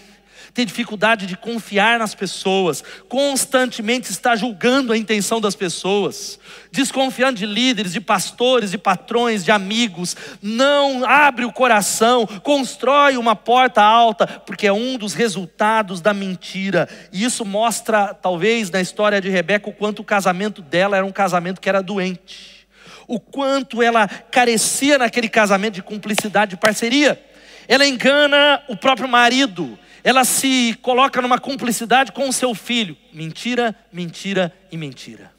tem 0.53 0.65
dificuldade 0.65 1.25
de 1.25 1.35
confiar 1.35 1.99
nas 1.99 2.15
pessoas, 2.15 2.83
constantemente 3.07 4.11
está 4.11 4.35
julgando 4.35 4.93
a 4.93 4.97
intenção 4.97 5.41
das 5.41 5.55
pessoas, 5.55 6.39
desconfiando 6.71 7.39
de 7.39 7.45
líderes, 7.45 7.93
de 7.93 8.01
pastores, 8.01 8.71
de 8.71 8.77
patrões, 8.77 9.43
de 9.43 9.51
amigos, 9.51 10.15
não 10.41 11.05
abre 11.05 11.45
o 11.45 11.51
coração, 11.51 12.25
constrói 12.43 13.17
uma 13.17 13.35
porta 13.35 13.81
alta, 13.81 14.27
porque 14.27 14.67
é 14.67 14.73
um 14.73 14.97
dos 14.97 15.13
resultados 15.13 16.01
da 16.01 16.13
mentira. 16.13 16.87
E 17.11 17.23
isso 17.23 17.45
mostra, 17.45 18.13
talvez, 18.13 18.69
na 18.69 18.81
história 18.81 19.21
de 19.21 19.29
Rebeca, 19.29 19.69
o 19.69 19.73
quanto 19.73 19.99
o 19.99 20.05
casamento 20.05 20.61
dela 20.61 20.97
era 20.97 21.05
um 21.05 21.11
casamento 21.11 21.61
que 21.61 21.69
era 21.69 21.81
doente. 21.81 22.67
O 23.07 23.19
quanto 23.19 23.81
ela 23.81 24.07
carecia 24.07 24.97
naquele 24.97 25.29
casamento 25.29 25.75
de 25.75 25.83
cumplicidade, 25.83 26.51
de 26.51 26.57
parceria. 26.57 27.23
Ela 27.67 27.85
engana 27.85 28.63
o 28.67 28.75
próprio 28.75 29.07
marido, 29.07 29.77
ela 30.05 30.23
se 30.23 30.77
coloca 30.83 31.19
numa 31.19 31.39
cumplicidade 31.39 32.11
com 32.11 32.29
o 32.29 32.31
seu 32.31 32.53
filho. 32.53 32.95
Mentira, 33.11 33.75
mentira 33.91 34.53
e 34.71 34.77
mentira. 34.77 35.31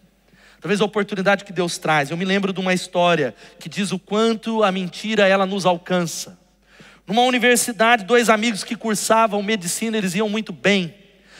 Talvez 0.60 0.80
a 0.80 0.84
oportunidade 0.84 1.44
que 1.44 1.52
Deus 1.52 1.78
traz. 1.78 2.10
Eu 2.10 2.16
me 2.16 2.24
lembro 2.24 2.52
de 2.52 2.58
uma 2.58 2.74
história 2.74 3.32
que 3.60 3.68
diz 3.68 3.92
o 3.92 3.98
quanto 3.98 4.64
a 4.64 4.72
mentira 4.72 5.28
ela 5.28 5.46
nos 5.46 5.64
alcança. 5.64 6.36
Numa 7.06 7.22
universidade, 7.22 8.02
dois 8.02 8.28
amigos 8.28 8.64
que 8.64 8.74
cursavam 8.74 9.40
medicina, 9.40 9.96
eles 9.96 10.16
iam 10.16 10.28
muito 10.28 10.52
bem. 10.52 10.92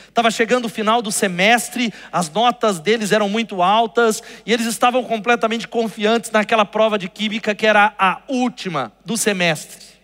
Estava 0.07 0.31
chegando 0.31 0.63
o 0.63 0.69
final 0.69 1.01
do 1.01 1.11
semestre, 1.11 1.93
as 2.09 2.31
notas 2.31 2.79
deles 2.79 3.11
eram 3.11 3.27
muito 3.27 3.61
altas 3.61 4.23
e 4.45 4.53
eles 4.53 4.65
estavam 4.65 5.03
completamente 5.03 5.67
confiantes 5.67 6.31
naquela 6.31 6.63
prova 6.63 6.97
de 6.97 7.09
química 7.09 7.53
que 7.53 7.67
era 7.67 7.93
a 7.99 8.21
última 8.29 8.93
do 9.03 9.17
semestre. 9.17 9.96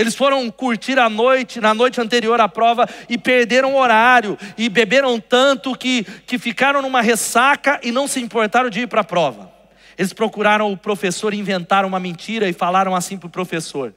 Eles 0.00 0.14
foram 0.14 0.50
curtir 0.50 0.98
a 0.98 1.10
noite, 1.10 1.60
na 1.60 1.74
noite 1.74 2.00
anterior 2.00 2.40
à 2.40 2.48
prova, 2.48 2.88
e 3.06 3.18
perderam 3.18 3.74
o 3.74 3.78
horário, 3.78 4.38
e 4.56 4.66
beberam 4.70 5.20
tanto 5.20 5.76
que, 5.76 6.04
que 6.26 6.38
ficaram 6.38 6.80
numa 6.80 7.02
ressaca 7.02 7.78
e 7.82 7.92
não 7.92 8.08
se 8.08 8.18
importaram 8.18 8.70
de 8.70 8.80
ir 8.80 8.86
para 8.86 9.02
a 9.02 9.04
prova. 9.04 9.52
Eles 9.98 10.14
procuraram 10.14 10.72
o 10.72 10.76
professor, 10.76 11.34
inventaram 11.34 11.86
uma 11.86 12.00
mentira 12.00 12.48
e 12.48 12.54
falaram 12.54 12.96
assim 12.96 13.18
para 13.18 13.26
o 13.26 13.30
professor: 13.30 13.92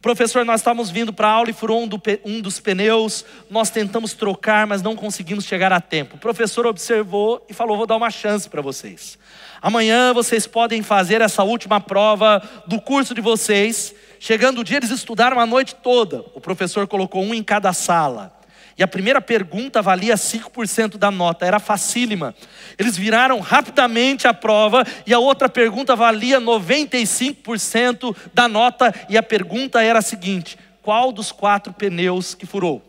Professor, 0.00 0.46
nós 0.46 0.62
estávamos 0.62 0.90
vindo 0.90 1.12
para 1.12 1.28
a 1.28 1.32
aula 1.32 1.50
e 1.50 1.52
furou 1.52 1.82
um, 1.82 1.86
do, 1.86 2.00
um, 2.24 2.40
dos 2.40 2.58
pneus, 2.58 3.22
nós 3.50 3.68
tentamos 3.68 4.14
trocar, 4.14 4.66
mas 4.66 4.80
não 4.80 4.96
conseguimos 4.96 5.44
chegar 5.44 5.74
a 5.74 5.80
tempo. 5.80 6.16
O 6.16 6.18
professor 6.18 6.66
observou 6.66 7.44
e 7.50 7.52
falou: 7.52 7.76
Vou 7.76 7.86
dar 7.86 7.96
uma 7.96 8.10
chance 8.10 8.48
para 8.48 8.62
vocês. 8.62 9.18
Amanhã 9.60 10.14
vocês 10.14 10.46
podem 10.46 10.82
fazer 10.82 11.20
essa 11.20 11.42
última 11.42 11.82
prova 11.82 12.42
do 12.66 12.80
curso 12.80 13.14
de 13.14 13.20
vocês 13.20 13.94
Chegando 14.26 14.62
o 14.62 14.64
dia, 14.64 14.78
eles 14.78 14.88
estudaram 14.88 15.38
a 15.38 15.44
noite 15.44 15.74
toda. 15.74 16.24
O 16.34 16.40
professor 16.40 16.88
colocou 16.88 17.22
um 17.22 17.34
em 17.34 17.42
cada 17.42 17.74
sala. 17.74 18.34
E 18.74 18.82
a 18.82 18.88
primeira 18.88 19.20
pergunta 19.20 19.82
valia 19.82 20.14
5% 20.14 20.96
da 20.96 21.10
nota, 21.10 21.44
era 21.44 21.58
facílima. 21.58 22.34
Eles 22.78 22.96
viraram 22.96 23.38
rapidamente 23.40 24.26
a 24.26 24.32
prova 24.32 24.82
e 25.06 25.12
a 25.12 25.18
outra 25.18 25.46
pergunta 25.46 25.94
valia 25.94 26.40
95% 26.40 28.16
da 28.32 28.48
nota. 28.48 28.94
E 29.10 29.18
a 29.18 29.22
pergunta 29.22 29.82
era 29.82 29.98
a 29.98 30.02
seguinte: 30.02 30.58
qual 30.80 31.12
dos 31.12 31.30
quatro 31.30 31.74
pneus 31.74 32.34
que 32.34 32.46
furou? 32.46 32.82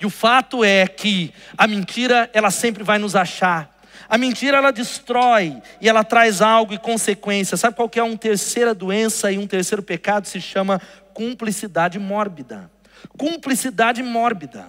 E 0.00 0.06
o 0.06 0.10
fato 0.10 0.64
é 0.64 0.86
que 0.86 1.30
a 1.58 1.66
mentira, 1.66 2.30
ela 2.32 2.50
sempre 2.50 2.82
vai 2.82 2.96
nos 2.96 3.14
achar 3.14 3.73
A 4.08 4.18
mentira 4.18 4.58
ela 4.58 4.70
destrói 4.70 5.60
e 5.80 5.88
ela 5.88 6.04
traz 6.04 6.40
algo 6.40 6.74
e 6.74 6.78
consequência. 6.78 7.56
Sabe 7.56 7.76
qual 7.76 7.88
que 7.88 7.98
é 7.98 8.02
uma 8.02 8.16
terceira 8.16 8.74
doença 8.74 9.30
e 9.30 9.38
um 9.38 9.46
terceiro 9.46 9.82
pecado? 9.82 10.26
Se 10.26 10.40
chama 10.40 10.80
cumplicidade 11.12 11.98
mórbida. 11.98 12.70
Cumplicidade 13.16 14.02
mórbida. 14.02 14.66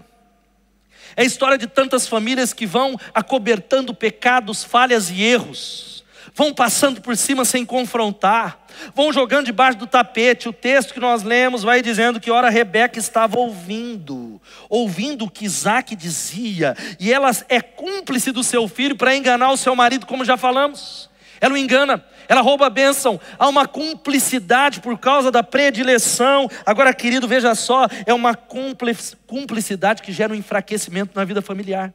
É 1.16 1.22
a 1.22 1.26
história 1.26 1.58
de 1.58 1.68
tantas 1.68 2.08
famílias 2.08 2.54
que 2.54 2.66
vão 2.66 3.00
acobertando 3.14 3.94
pecados, 3.94 4.64
falhas 4.64 5.10
e 5.10 5.22
erros 5.22 5.96
vão 6.36 6.54
passando 6.54 7.02
por 7.02 7.16
cima 7.16 7.46
sem 7.46 7.66
confrontar, 7.66 8.65
vão 8.94 9.12
jogando 9.12 9.46
debaixo 9.46 9.78
do 9.78 9.88
tapete. 9.88 10.50
O 10.50 10.54
texto 10.54 10.94
que 10.94 11.00
nós 11.00 11.24
lemos 11.24 11.64
vai 11.64 11.82
dizendo 11.82 12.20
que, 12.20 12.32
ora, 12.32 12.50
Rebeca 12.50 13.00
estava 13.00 13.38
ouvindo, 13.38 14.42
ouvindo 14.70 15.26
o 15.26 15.30
que 15.30 15.46
Isaac 15.46 15.96
dizia, 15.96 16.76
e 17.00 17.12
ela 17.12 17.32
é 17.50 17.62
cúmplice 17.62 18.32
do 18.32 18.44
seu 18.44 18.68
filho 18.68 18.96
para 18.96 19.16
enganar 19.16 19.52
o 19.52 19.58
seu 19.58 19.76
marido, 19.76 20.06
como 20.06 20.26
já 20.26 20.38
falamos. 20.38 21.10
Ela 21.42 21.54
o 21.54 21.58
engana, 21.58 22.04
ela 22.28 22.42
rouba 22.42 22.68
a 22.68 22.70
bênção, 22.70 23.20
há 23.38 23.48
uma 23.48 23.68
cumplicidade 23.68 24.80
por 24.80 24.98
causa 24.98 25.32
da 25.32 25.44
predileção. 25.44 26.50
Agora, 26.66 26.94
querido, 26.94 27.28
veja 27.28 27.54
só, 27.54 27.88
é 28.06 28.14
uma 28.14 28.34
cumplicidade 28.34 30.02
que 30.02 30.12
gera 30.12 30.34
um 30.34 30.36
enfraquecimento 30.36 31.12
na 31.14 31.26
vida 31.26 31.42
familiar. 31.42 31.94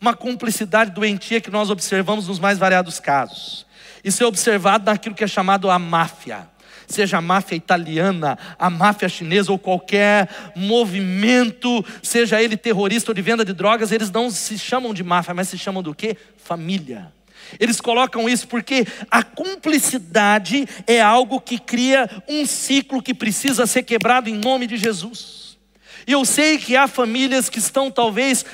Uma 0.00 0.14
cumplicidade 0.14 0.90
doentia 0.90 1.40
que 1.40 1.50
nós 1.50 1.70
observamos 1.70 2.28
nos 2.28 2.38
mais 2.38 2.58
variados 2.58 3.00
casos. 3.00 3.66
Isso 4.02 4.22
é 4.22 4.26
observado 4.26 4.86
naquilo 4.86 5.14
que 5.14 5.24
é 5.24 5.28
chamado 5.28 5.70
a 5.70 5.78
máfia. 5.78 6.48
Seja 6.86 7.18
a 7.18 7.20
máfia 7.20 7.54
italiana, 7.54 8.36
a 8.58 8.68
máfia 8.68 9.08
chinesa 9.08 9.52
ou 9.52 9.58
qualquer 9.58 10.28
movimento, 10.56 11.84
seja 12.02 12.42
ele 12.42 12.56
terrorista 12.56 13.12
ou 13.12 13.14
de 13.14 13.22
venda 13.22 13.44
de 13.44 13.52
drogas, 13.52 13.92
eles 13.92 14.10
não 14.10 14.28
se 14.28 14.58
chamam 14.58 14.92
de 14.92 15.04
máfia, 15.04 15.32
mas 15.32 15.48
se 15.48 15.56
chamam 15.56 15.82
do 15.82 15.94
que? 15.94 16.16
Família. 16.36 17.12
Eles 17.58 17.80
colocam 17.80 18.28
isso 18.28 18.48
porque 18.48 18.86
a 19.10 19.22
cumplicidade 19.22 20.66
é 20.86 21.00
algo 21.00 21.40
que 21.40 21.58
cria 21.58 22.08
um 22.28 22.44
ciclo 22.44 23.02
que 23.02 23.14
precisa 23.14 23.66
ser 23.66 23.84
quebrado 23.84 24.28
em 24.28 24.34
nome 24.34 24.66
de 24.66 24.76
Jesus. 24.76 25.58
E 26.06 26.12
eu 26.12 26.24
sei 26.24 26.58
que 26.58 26.76
há 26.76 26.88
famílias 26.88 27.48
que 27.48 27.58
estão 27.58 27.90
talvez 27.90 28.44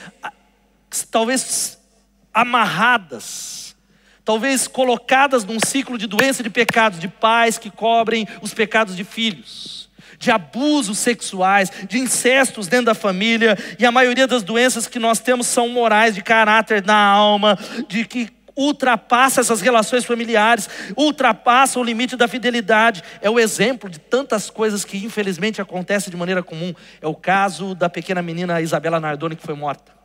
talvez 1.10 1.78
amarradas 2.32 3.65
talvez 4.26 4.66
colocadas 4.66 5.44
num 5.44 5.58
ciclo 5.64 5.96
de 5.96 6.08
doença 6.08 6.42
de 6.42 6.50
pecados, 6.50 6.98
de 6.98 7.06
pais 7.06 7.58
que 7.58 7.70
cobrem 7.70 8.26
os 8.42 8.52
pecados 8.52 8.96
de 8.96 9.04
filhos, 9.04 9.88
de 10.18 10.32
abusos 10.32 10.98
sexuais, 10.98 11.70
de 11.88 11.96
incestos 12.00 12.66
dentro 12.66 12.86
da 12.86 12.94
família, 12.94 13.56
e 13.78 13.86
a 13.86 13.92
maioria 13.92 14.26
das 14.26 14.42
doenças 14.42 14.88
que 14.88 14.98
nós 14.98 15.20
temos 15.20 15.46
são 15.46 15.68
morais, 15.68 16.12
de 16.12 16.22
caráter 16.22 16.84
na 16.84 16.96
alma, 16.96 17.56
de 17.86 18.04
que 18.04 18.28
ultrapassa 18.56 19.42
essas 19.42 19.60
relações 19.60 20.04
familiares, 20.04 20.68
ultrapassa 20.96 21.78
o 21.78 21.84
limite 21.84 22.16
da 22.16 22.26
fidelidade. 22.26 23.04
É 23.20 23.30
o 23.30 23.38
exemplo 23.38 23.88
de 23.88 24.00
tantas 24.00 24.50
coisas 24.50 24.84
que 24.84 24.96
infelizmente 24.96 25.60
acontecem 25.60 26.10
de 26.10 26.16
maneira 26.16 26.42
comum. 26.42 26.74
É 27.00 27.06
o 27.06 27.14
caso 27.14 27.76
da 27.76 27.88
pequena 27.88 28.22
menina 28.22 28.60
Isabela 28.60 28.98
Nardoni 28.98 29.36
que 29.36 29.46
foi 29.46 29.54
morta 29.54 29.95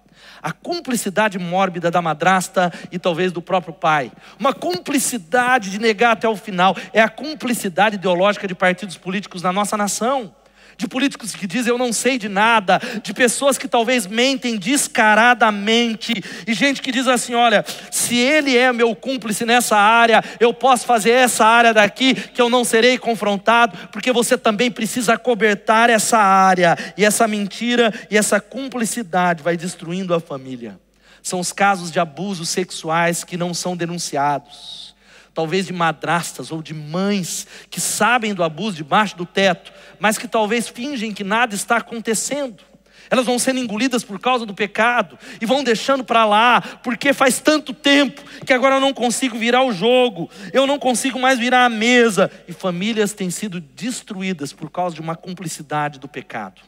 a 0.41 0.51
cumplicidade 0.51 1.37
mórbida 1.37 1.91
da 1.91 2.01
madrasta 2.01 2.71
e 2.91 2.97
talvez 2.97 3.31
do 3.31 3.41
próprio 3.41 3.73
pai, 3.73 4.11
uma 4.39 4.53
cumplicidade 4.53 5.69
de 5.69 5.79
negar 5.79 6.11
até 6.11 6.27
o 6.27 6.35
final, 6.35 6.75
é 6.93 7.01
a 7.01 7.09
cumplicidade 7.09 7.95
ideológica 7.95 8.47
de 8.47 8.55
partidos 8.55 8.97
políticos 8.97 9.41
na 9.41 9.51
nossa 9.51 9.77
nação 9.77 10.33
de 10.77 10.87
políticos 10.87 11.35
que 11.35 11.47
dizem 11.47 11.71
eu 11.71 11.77
não 11.77 11.93
sei 11.93 12.17
de 12.17 12.29
nada, 12.29 12.79
de 13.03 13.13
pessoas 13.13 13.57
que 13.57 13.67
talvez 13.67 14.07
mentem 14.07 14.57
descaradamente, 14.57 16.13
e 16.47 16.53
gente 16.53 16.81
que 16.81 16.91
diz 16.91 17.07
assim: 17.07 17.33
olha, 17.33 17.63
se 17.89 18.15
ele 18.17 18.57
é 18.57 18.71
meu 18.71 18.95
cúmplice 18.95 19.45
nessa 19.45 19.77
área, 19.77 20.23
eu 20.39 20.53
posso 20.53 20.85
fazer 20.85 21.11
essa 21.11 21.45
área 21.45 21.73
daqui 21.73 22.13
que 22.13 22.41
eu 22.41 22.49
não 22.49 22.63
serei 22.63 22.97
confrontado, 22.97 23.77
porque 23.91 24.11
você 24.11 24.37
também 24.37 24.71
precisa 24.71 25.17
cobertar 25.17 25.89
essa 25.89 26.17
área, 26.17 26.77
e 26.97 27.05
essa 27.05 27.27
mentira 27.27 27.93
e 28.09 28.17
essa 28.17 28.39
cumplicidade 28.39 29.43
vai 29.43 29.57
destruindo 29.57 30.13
a 30.13 30.19
família. 30.19 30.79
São 31.23 31.39
os 31.39 31.51
casos 31.53 31.91
de 31.91 31.99
abusos 31.99 32.49
sexuais 32.49 33.23
que 33.23 33.37
não 33.37 33.53
são 33.53 33.77
denunciados 33.77 34.90
talvez 35.33 35.67
de 35.67 35.73
madrastas 35.73 36.51
ou 36.51 36.61
de 36.61 36.73
mães 36.73 37.47
que 37.69 37.79
sabem 37.79 38.33
do 38.33 38.43
abuso 38.43 38.77
debaixo 38.77 39.15
do 39.15 39.25
teto, 39.25 39.71
mas 39.99 40.17
que 40.17 40.27
talvez 40.27 40.67
fingem 40.67 41.13
que 41.13 41.23
nada 41.23 41.55
está 41.55 41.77
acontecendo. 41.77 42.71
Elas 43.09 43.25
vão 43.25 43.37
sendo 43.37 43.59
engolidas 43.59 44.05
por 44.05 44.19
causa 44.19 44.45
do 44.45 44.53
pecado 44.53 45.19
e 45.41 45.45
vão 45.45 45.65
deixando 45.65 46.01
para 46.01 46.23
lá, 46.23 46.61
porque 46.81 47.11
faz 47.11 47.39
tanto 47.39 47.73
tempo 47.73 48.23
que 48.45 48.53
agora 48.53 48.75
eu 48.75 48.79
não 48.79 48.93
consigo 48.93 49.37
virar 49.37 49.63
o 49.63 49.73
jogo, 49.73 50.29
eu 50.53 50.65
não 50.65 50.79
consigo 50.79 51.19
mais 51.19 51.37
virar 51.37 51.65
a 51.65 51.69
mesa. 51.69 52.31
E 52.47 52.53
famílias 52.53 53.11
têm 53.11 53.29
sido 53.29 53.59
destruídas 53.59 54.53
por 54.53 54.69
causa 54.71 54.95
de 54.95 55.01
uma 55.01 55.15
cumplicidade 55.15 55.99
do 55.99 56.07
pecado. 56.07 56.61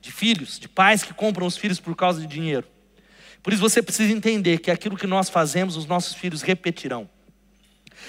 De 0.00 0.10
filhos, 0.10 0.58
de 0.58 0.66
pais 0.66 1.02
que 1.02 1.12
compram 1.12 1.46
os 1.46 1.58
filhos 1.58 1.78
por 1.78 1.94
causa 1.94 2.22
de 2.22 2.26
dinheiro. 2.26 2.66
Por 3.42 3.52
isso 3.52 3.60
você 3.60 3.82
precisa 3.82 4.12
entender 4.12 4.58
que 4.60 4.70
aquilo 4.70 4.96
que 4.96 5.06
nós 5.06 5.28
fazemos, 5.28 5.76
os 5.76 5.84
nossos 5.84 6.14
filhos 6.14 6.40
repetirão. 6.40 7.06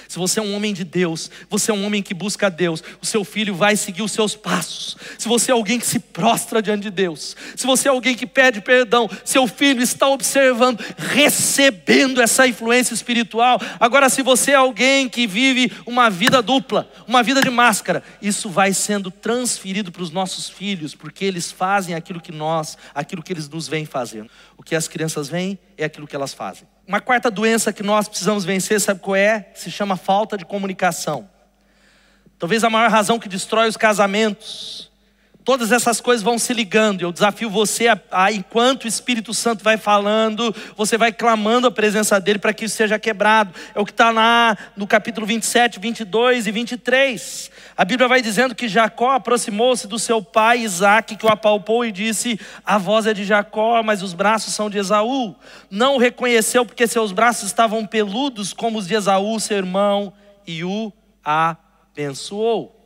Se 0.08 0.18
você 0.18 0.40
é 0.40 0.44
um 0.44 0.56
homem 0.56 0.74
de 0.74 0.84
Deus, 0.84 1.30
você 1.50 1.72
é 1.72 1.74
um 1.74 1.86
homem 1.86 2.02
que 2.02 2.14
busca 2.14 2.50
Deus, 2.50 2.84
o 3.02 3.06
seu 3.06 3.24
filho 3.24 3.54
vai 3.56 3.76
seguir 3.76 4.02
os 4.02 4.12
seus 4.12 4.36
passos. 4.36 4.98
Se 5.18 5.28
você 5.28 5.52
é 5.52 5.54
alguém 5.54 5.80
que 5.80 5.86
se 5.86 6.00
prostra 6.00 6.62
diante 6.62 6.84
de 6.84 6.92
Deus, 6.92 7.36
se 7.56 7.66
você 7.66 7.88
é 7.88 7.92
alguém 7.92 8.16
que 8.16 8.26
pede 8.26 8.62
perdão, 8.62 9.10
seu 9.26 9.48
filho 9.48 9.82
está 9.82 10.08
observando, 10.08 10.84
recebendo 10.98 12.22
essa 12.22 12.48
influência 12.48 12.94
espiritual. 12.94 13.60
Agora, 13.80 14.10
se 14.10 14.22
você 14.22 14.52
é 14.52 14.56
alguém 14.56 15.10
que 15.10 15.28
vive 15.28 15.72
uma 15.86 16.10
vida 16.10 16.42
dupla, 16.42 16.90
uma 17.08 17.24
vida 17.24 17.42
de 17.42 17.50
máscara, 17.50 18.04
isso 18.22 18.50
vai 18.50 18.74
sendo 18.74 19.12
transferido 19.12 19.92
para 19.92 20.04
os 20.04 20.12
nossos 20.12 20.50
filhos, 20.50 20.96
porque 20.96 21.26
eles 21.26 21.52
fazem 21.52 21.96
aquilo 21.96 22.22
que 22.22 22.32
nós, 22.32 22.78
aquilo 22.94 23.24
que 23.24 23.34
eles 23.34 23.50
nos 23.50 23.68
vêm 23.68 23.86
fazendo. 23.86 24.30
O 24.58 24.64
que 24.64 24.76
as 24.76 24.88
crianças 24.88 25.28
veem 25.28 25.58
é 25.78 25.86
aquilo 25.86 26.08
que 26.08 26.16
elas 26.16 26.34
fazem. 26.34 26.68
Uma 26.88 27.02
quarta 27.02 27.30
doença 27.30 27.74
que 27.74 27.84
nós 27.84 28.08
precisamos 28.08 28.46
vencer, 28.46 28.80
sabe 28.80 29.02
qual 29.02 29.18
é? 29.18 29.50
Se 29.54 29.70
chama 29.70 29.98
falta 29.98 30.38
de 30.38 30.46
comunicação. 30.46 31.30
Talvez 32.40 32.64
a 32.64 32.70
maior 32.70 32.90
razão 32.90 33.20
que 33.20 33.28
destrói 33.28 33.68
os 33.68 33.76
casamentos. 33.76 34.90
Todas 35.48 35.72
essas 35.72 36.02
coisas 36.02 36.22
vão 36.22 36.38
se 36.38 36.54
ligando. 36.54 37.04
Eu 37.04 37.10
desafio 37.10 37.50
você 37.50 37.88
a, 37.88 37.98
a, 38.12 38.34
enquanto 38.34 38.84
o 38.84 38.88
Espírito 38.90 39.34
Santo 39.34 39.64
vai 39.64 39.78
falando, 39.78 40.54
você 40.76 40.98
vai 40.98 41.14
clamando 41.14 41.68
a 41.68 41.72
presença 41.72 42.20
dele 42.20 42.38
para 42.38 42.54
que 42.54 42.66
isso 42.66 42.76
seja 42.76 43.00
quebrado. 43.00 43.54
É 43.74 43.80
o 43.80 43.86
que 43.86 43.92
está 43.92 44.12
lá 44.12 44.58
no 44.76 44.86
capítulo 44.86 45.26
27, 45.26 45.80
22 45.80 46.48
e 46.48 46.52
23. 46.52 47.50
A 47.78 47.86
Bíblia 47.86 48.10
vai 48.10 48.22
dizendo 48.22 48.54
que 48.54 48.68
Jacó 48.68 49.12
aproximou-se 49.12 49.88
do 49.88 49.98
seu 49.98 50.22
pai 50.22 50.64
Isaac, 50.64 51.16
que 51.16 51.26
o 51.26 51.30
apalpou 51.30 51.86
e 51.86 51.94
disse: 51.94 52.38
A 52.66 52.78
voz 52.78 53.08
é 53.08 53.14
de 53.14 53.24
Jacó, 53.24 53.82
mas 53.82 54.04
os 54.04 54.14
braços 54.14 54.54
são 54.54 54.70
de 54.70 54.78
Esaú. 54.78 55.34
Não 55.72 55.96
o 55.96 55.98
reconheceu 55.98 56.66
porque 56.66 56.86
seus 56.86 57.14
braços 57.14 57.48
estavam 57.48 57.86
peludos 57.86 58.52
como 58.52 58.80
os 58.80 58.86
de 58.86 58.96
Esaú, 58.96 59.40
seu 59.40 59.56
irmão, 59.56 60.12
e 60.46 60.66
o 60.66 60.92
abençoou. 61.24 62.77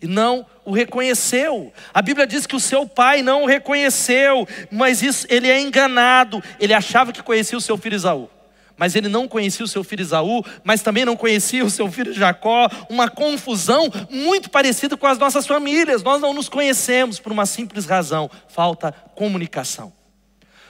E 0.00 0.06
não 0.06 0.46
o 0.64 0.72
reconheceu. 0.72 1.72
A 1.92 2.02
Bíblia 2.02 2.26
diz 2.26 2.46
que 2.46 2.56
o 2.56 2.60
seu 2.60 2.86
pai 2.86 3.22
não 3.22 3.44
o 3.44 3.46
reconheceu, 3.46 4.46
mas 4.70 5.02
isso 5.02 5.26
ele 5.30 5.48
é 5.48 5.60
enganado. 5.60 6.42
Ele 6.60 6.74
achava 6.74 7.12
que 7.12 7.22
conhecia 7.22 7.56
o 7.56 7.60
seu 7.60 7.76
filho 7.76 7.96
Esaú 7.96 8.30
mas 8.76 8.94
ele 8.94 9.08
não 9.08 9.26
conhecia 9.26 9.64
o 9.64 9.68
seu 9.68 9.82
filho 9.82 10.02
Isaú, 10.02 10.44
mas 10.62 10.82
também 10.82 11.04
não 11.04 11.16
conhecia 11.16 11.64
o 11.64 11.70
seu 11.70 11.90
filho 11.90 12.12
Jacó, 12.12 12.68
uma 12.90 13.08
confusão 13.08 13.90
muito 14.10 14.50
parecida 14.50 14.96
com 14.96 15.06
as 15.06 15.18
nossas 15.18 15.46
famílias. 15.46 16.02
Nós 16.02 16.20
não 16.20 16.34
nos 16.34 16.48
conhecemos 16.48 17.18
por 17.18 17.32
uma 17.32 17.46
simples 17.46 17.86
razão: 17.86 18.30
falta 18.48 18.92
comunicação. 19.14 19.92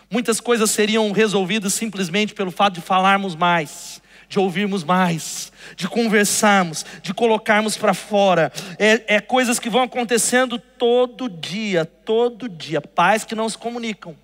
Muitas 0.09 0.39
coisas 0.39 0.71
seriam 0.71 1.11
resolvidas 1.11 1.75
simplesmente 1.75 2.33
pelo 2.33 2.53
fato 2.53 2.75
de 2.75 2.81
falarmos 2.81 3.35
mais, 3.35 4.01
de 4.29 4.39
ouvirmos 4.39 4.85
mais, 4.85 5.53
de 5.77 5.89
conversarmos, 5.89 6.85
de 7.03 7.15
colocarmos 7.15 7.77
para 7.77 7.95
fora. 7.95 8.53
É, 8.79 9.17
é 9.17 9.21
coisas 9.21 9.59
que 9.59 9.71
vão 9.71 9.83
acontecendo 9.83 10.59
todo 10.59 11.29
dia, 11.29 11.85
todo 11.85 12.49
dia. 12.49 12.81
Pais 12.81 13.25
que 13.25 13.35
não 13.35 13.49
se 13.49 13.59
comunicam 13.59 14.17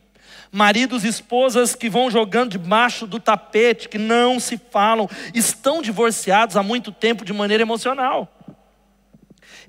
maridos 0.53 1.03
e 1.03 1.09
esposas 1.09 1.75
que 1.75 1.89
vão 1.89 2.11
jogando 2.11 2.51
debaixo 2.51 3.07
do 3.07 3.19
tapete, 3.19 3.89
que 3.89 3.97
não 3.97 4.39
se 4.39 4.61
falam, 4.71 5.09
estão 5.33 5.81
divorciados 5.81 6.59
há 6.59 6.63
muito 6.63 6.93
tempo 6.93 7.25
de 7.25 7.33
maneira 7.33 7.63
emocional. 7.63 8.31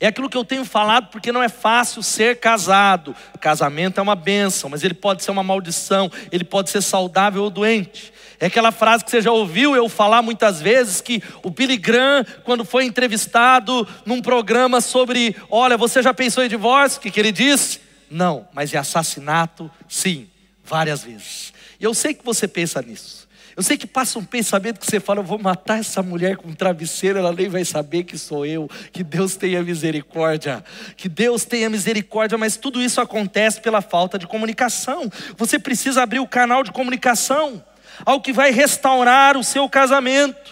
É 0.04 0.08
aquilo 0.08 0.30
que 0.30 0.36
eu 0.36 0.44
tenho 0.44 0.66
falado, 0.66 1.08
porque 1.08 1.32
não 1.32 1.42
é 1.42 1.48
fácil 1.48 2.04
ser 2.04 2.38
casado. 2.38 3.16
Casamento 3.40 4.00
é 4.00 4.04
uma 4.04 4.18
bênção, 4.18 4.70
mas 4.70 4.84
ele 4.84 4.94
pode 4.94 5.24
ser 5.24 5.32
uma 5.32 5.44
maldição, 5.44 6.12
ele 6.30 6.44
pode 6.44 6.72
ser 6.72 6.82
saudável 6.82 7.42
ou 7.42 7.50
doente. 7.50 8.12
É 8.38 8.48
aquela 8.48 8.74
frase 8.74 9.06
que 9.06 9.10
você 9.10 9.22
já 9.22 9.32
ouviu 9.32 9.78
eu 9.78 9.88
falar 9.88 10.22
muitas 10.22 10.62
vezes 10.62 11.00
que 11.00 11.24
o 11.42 11.50
Billy 11.50 11.78
Graham, 11.78 12.26
quando 12.44 12.66
foi 12.66 12.84
entrevistado 12.84 13.88
num 14.06 14.22
programa 14.22 14.82
sobre, 14.82 15.38
olha, 15.50 15.78
você 15.78 16.04
já 16.04 16.14
pensou 16.14 16.44
em 16.44 16.50
divórcio? 16.50 17.00
O 17.00 17.02
que, 17.02 17.10
que 17.10 17.22
ele 17.22 17.32
disse? 17.32 17.80
Não, 18.12 18.46
mas 18.52 18.74
é 18.74 18.78
assassinato, 18.78 19.72
sim 19.88 20.30
várias 20.66 21.06
vezes. 21.06 21.54
E 21.80 21.84
eu 21.86 21.94
sei 21.94 22.14
que 22.14 22.26
você 22.26 22.46
pensa 22.46 22.82
nisso. 22.82 23.23
Eu 23.56 23.62
sei 23.62 23.78
que 23.78 23.86
passa 23.86 24.18
um 24.18 24.26
pensamento 24.26 24.80
que 24.80 24.86
você 24.86 25.00
fala, 25.00 25.20
eu 25.20 25.24
vou 25.24 25.38
matar 25.38 25.80
essa 25.80 26.02
mulher 26.02 26.38
com 26.38 26.50
um 26.50 26.54
travesseiro, 26.54 27.20
ela 27.20 27.32
nem 27.32 27.48
vai 27.48 27.64
saber 27.64 28.04
que 28.04 28.18
sou 28.18 28.46
eu. 28.46 28.70
Que 28.92 29.04
Deus 29.04 29.36
tenha 29.36 29.62
misericórdia. 29.62 30.64
Que 30.98 31.08
Deus 31.08 31.46
tenha 31.46 31.70
misericórdia, 31.70 32.38
mas 32.38 32.58
tudo 32.58 32.82
isso 32.82 33.00
acontece 33.00 33.62
pela 33.62 33.82
falta 33.82 34.18
de 34.18 34.26
comunicação. 34.26 35.12
Você 35.38 35.60
precisa 35.60 36.02
abrir 36.02 36.20
o 36.20 36.28
canal 36.28 36.64
de 36.64 36.72
comunicação, 36.72 37.64
ao 38.04 38.20
que 38.20 38.34
vai 38.34 38.52
restaurar 38.52 39.38
o 39.38 39.44
seu 39.44 39.70
casamento. 39.70 40.52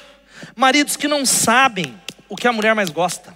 Maridos 0.56 0.96
que 0.96 1.08
não 1.08 1.26
sabem 1.26 1.96
o 2.30 2.36
que 2.36 2.48
a 2.48 2.54
mulher 2.54 2.76
mais 2.76 2.90
gosta. 2.90 3.36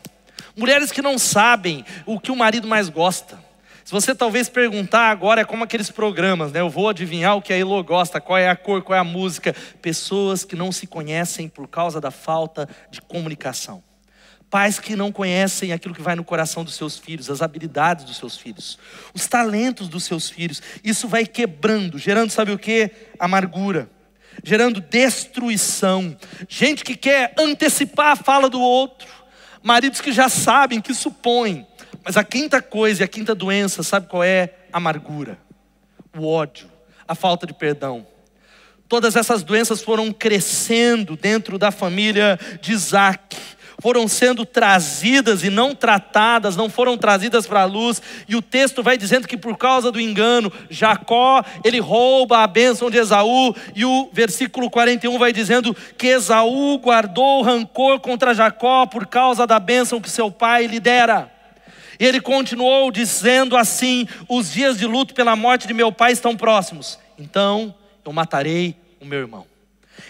Mulheres 0.55 0.91
que 0.91 1.01
não 1.01 1.17
sabem 1.17 1.83
o 2.05 2.19
que 2.19 2.31
o 2.31 2.35
marido 2.35 2.67
mais 2.67 2.87
gosta. 2.87 3.44
Se 3.85 3.91
você 3.91 4.15
talvez 4.15 4.49
perguntar 4.49 5.11
agora, 5.11 5.41
é 5.41 5.45
como 5.45 5.63
aqueles 5.63 5.91
programas, 5.91 6.51
né? 6.51 6.59
Eu 6.59 6.71
vou 6.71 6.89
adivinhar 6.89 7.37
o 7.37 7.41
que 7.41 7.53
a 7.53 7.57
Elo 7.57 7.83
gosta, 7.83 8.19
qual 8.19 8.35
é 8.35 8.49
a 8.49 8.55
cor, 8.55 8.81
qual 8.81 8.97
é 8.97 8.99
a 8.99 9.03
música. 9.03 9.55
Pessoas 9.79 10.43
que 10.43 10.55
não 10.55 10.71
se 10.71 10.87
conhecem 10.87 11.47
por 11.47 11.67
causa 11.67 12.01
da 12.01 12.09
falta 12.09 12.67
de 12.89 12.99
comunicação. 12.99 13.83
Pais 14.49 14.79
que 14.79 14.95
não 14.95 15.11
conhecem 15.11 15.71
aquilo 15.71 15.93
que 15.93 16.01
vai 16.01 16.15
no 16.15 16.23
coração 16.23 16.63
dos 16.63 16.73
seus 16.73 16.97
filhos, 16.97 17.29
as 17.29 17.43
habilidades 17.43 18.05
dos 18.05 18.17
seus 18.17 18.35
filhos, 18.35 18.79
os 19.13 19.27
talentos 19.27 19.87
dos 19.87 20.03
seus 20.03 20.31
filhos. 20.31 20.63
Isso 20.83 21.07
vai 21.07 21.23
quebrando, 21.23 21.99
gerando, 21.99 22.31
sabe 22.31 22.51
o 22.51 22.57
que? 22.57 22.89
Amargura, 23.19 23.87
gerando 24.43 24.81
destruição. 24.81 26.17
Gente 26.49 26.83
que 26.83 26.95
quer 26.95 27.35
antecipar 27.37 28.13
a 28.13 28.15
fala 28.15 28.49
do 28.49 28.59
outro, 28.59 29.07
maridos 29.61 30.01
que 30.01 30.11
já 30.11 30.27
sabem, 30.27 30.81
que 30.81 30.93
supõem 30.95 31.67
mas 32.05 32.15
a 32.15 32.23
quinta 32.23 32.61
coisa 32.61 33.01
e 33.01 33.03
a 33.03 33.07
quinta 33.07 33.33
doença, 33.33 33.81
sabe 33.81 34.07
qual 34.07 34.23
é? 34.23 34.53
Amargura, 34.71 35.39
o 36.15 36.27
ódio, 36.27 36.67
a 37.07 37.15
falta 37.15 37.47
de 37.47 37.53
perdão. 37.53 38.05
Todas 38.87 39.15
essas 39.15 39.41
doenças 39.41 39.81
foram 39.81 40.13
crescendo 40.13 41.17
dentro 41.17 41.57
da 41.57 41.71
família 41.71 42.39
de 42.61 42.73
Isaac, 42.73 43.35
foram 43.81 44.07
sendo 44.07 44.45
trazidas 44.45 45.43
e 45.43 45.49
não 45.49 45.73
tratadas, 45.73 46.55
não 46.55 46.69
foram 46.69 46.95
trazidas 46.95 47.47
para 47.47 47.61
a 47.61 47.65
luz, 47.65 47.99
e 48.27 48.35
o 48.35 48.41
texto 48.41 48.83
vai 48.83 48.99
dizendo 48.99 49.27
que 49.27 49.35
por 49.35 49.57
causa 49.57 49.91
do 49.91 49.99
engano, 49.99 50.53
Jacó, 50.69 51.43
ele 51.63 51.79
rouba 51.79 52.43
a 52.43 52.47
bênção 52.47 52.91
de 52.91 52.97
Esaú, 52.97 53.55
e 53.75 53.83
o 53.83 54.09
versículo 54.13 54.69
41 54.69 55.17
vai 55.17 55.33
dizendo 55.33 55.75
que 55.97 56.05
Esaú 56.05 56.77
guardou 56.77 57.41
rancor 57.41 57.99
contra 57.99 58.35
Jacó 58.35 58.85
por 58.85 59.07
causa 59.07 59.47
da 59.47 59.59
bênção 59.59 59.99
que 59.99 60.09
seu 60.09 60.29
pai 60.29 60.67
lhe 60.67 60.79
dera. 60.79 61.34
E 61.99 62.05
ele 62.05 62.19
continuou 62.21 62.91
dizendo 62.91 63.55
assim: 63.55 64.07
Os 64.27 64.51
dias 64.51 64.77
de 64.77 64.85
luto 64.85 65.13
pela 65.13 65.35
morte 65.35 65.67
de 65.67 65.73
meu 65.73 65.91
pai 65.91 66.11
estão 66.11 66.35
próximos. 66.35 66.99
Então 67.17 67.73
eu 68.03 68.11
matarei 68.11 68.75
o 68.99 69.05
meu 69.05 69.19
irmão. 69.19 69.45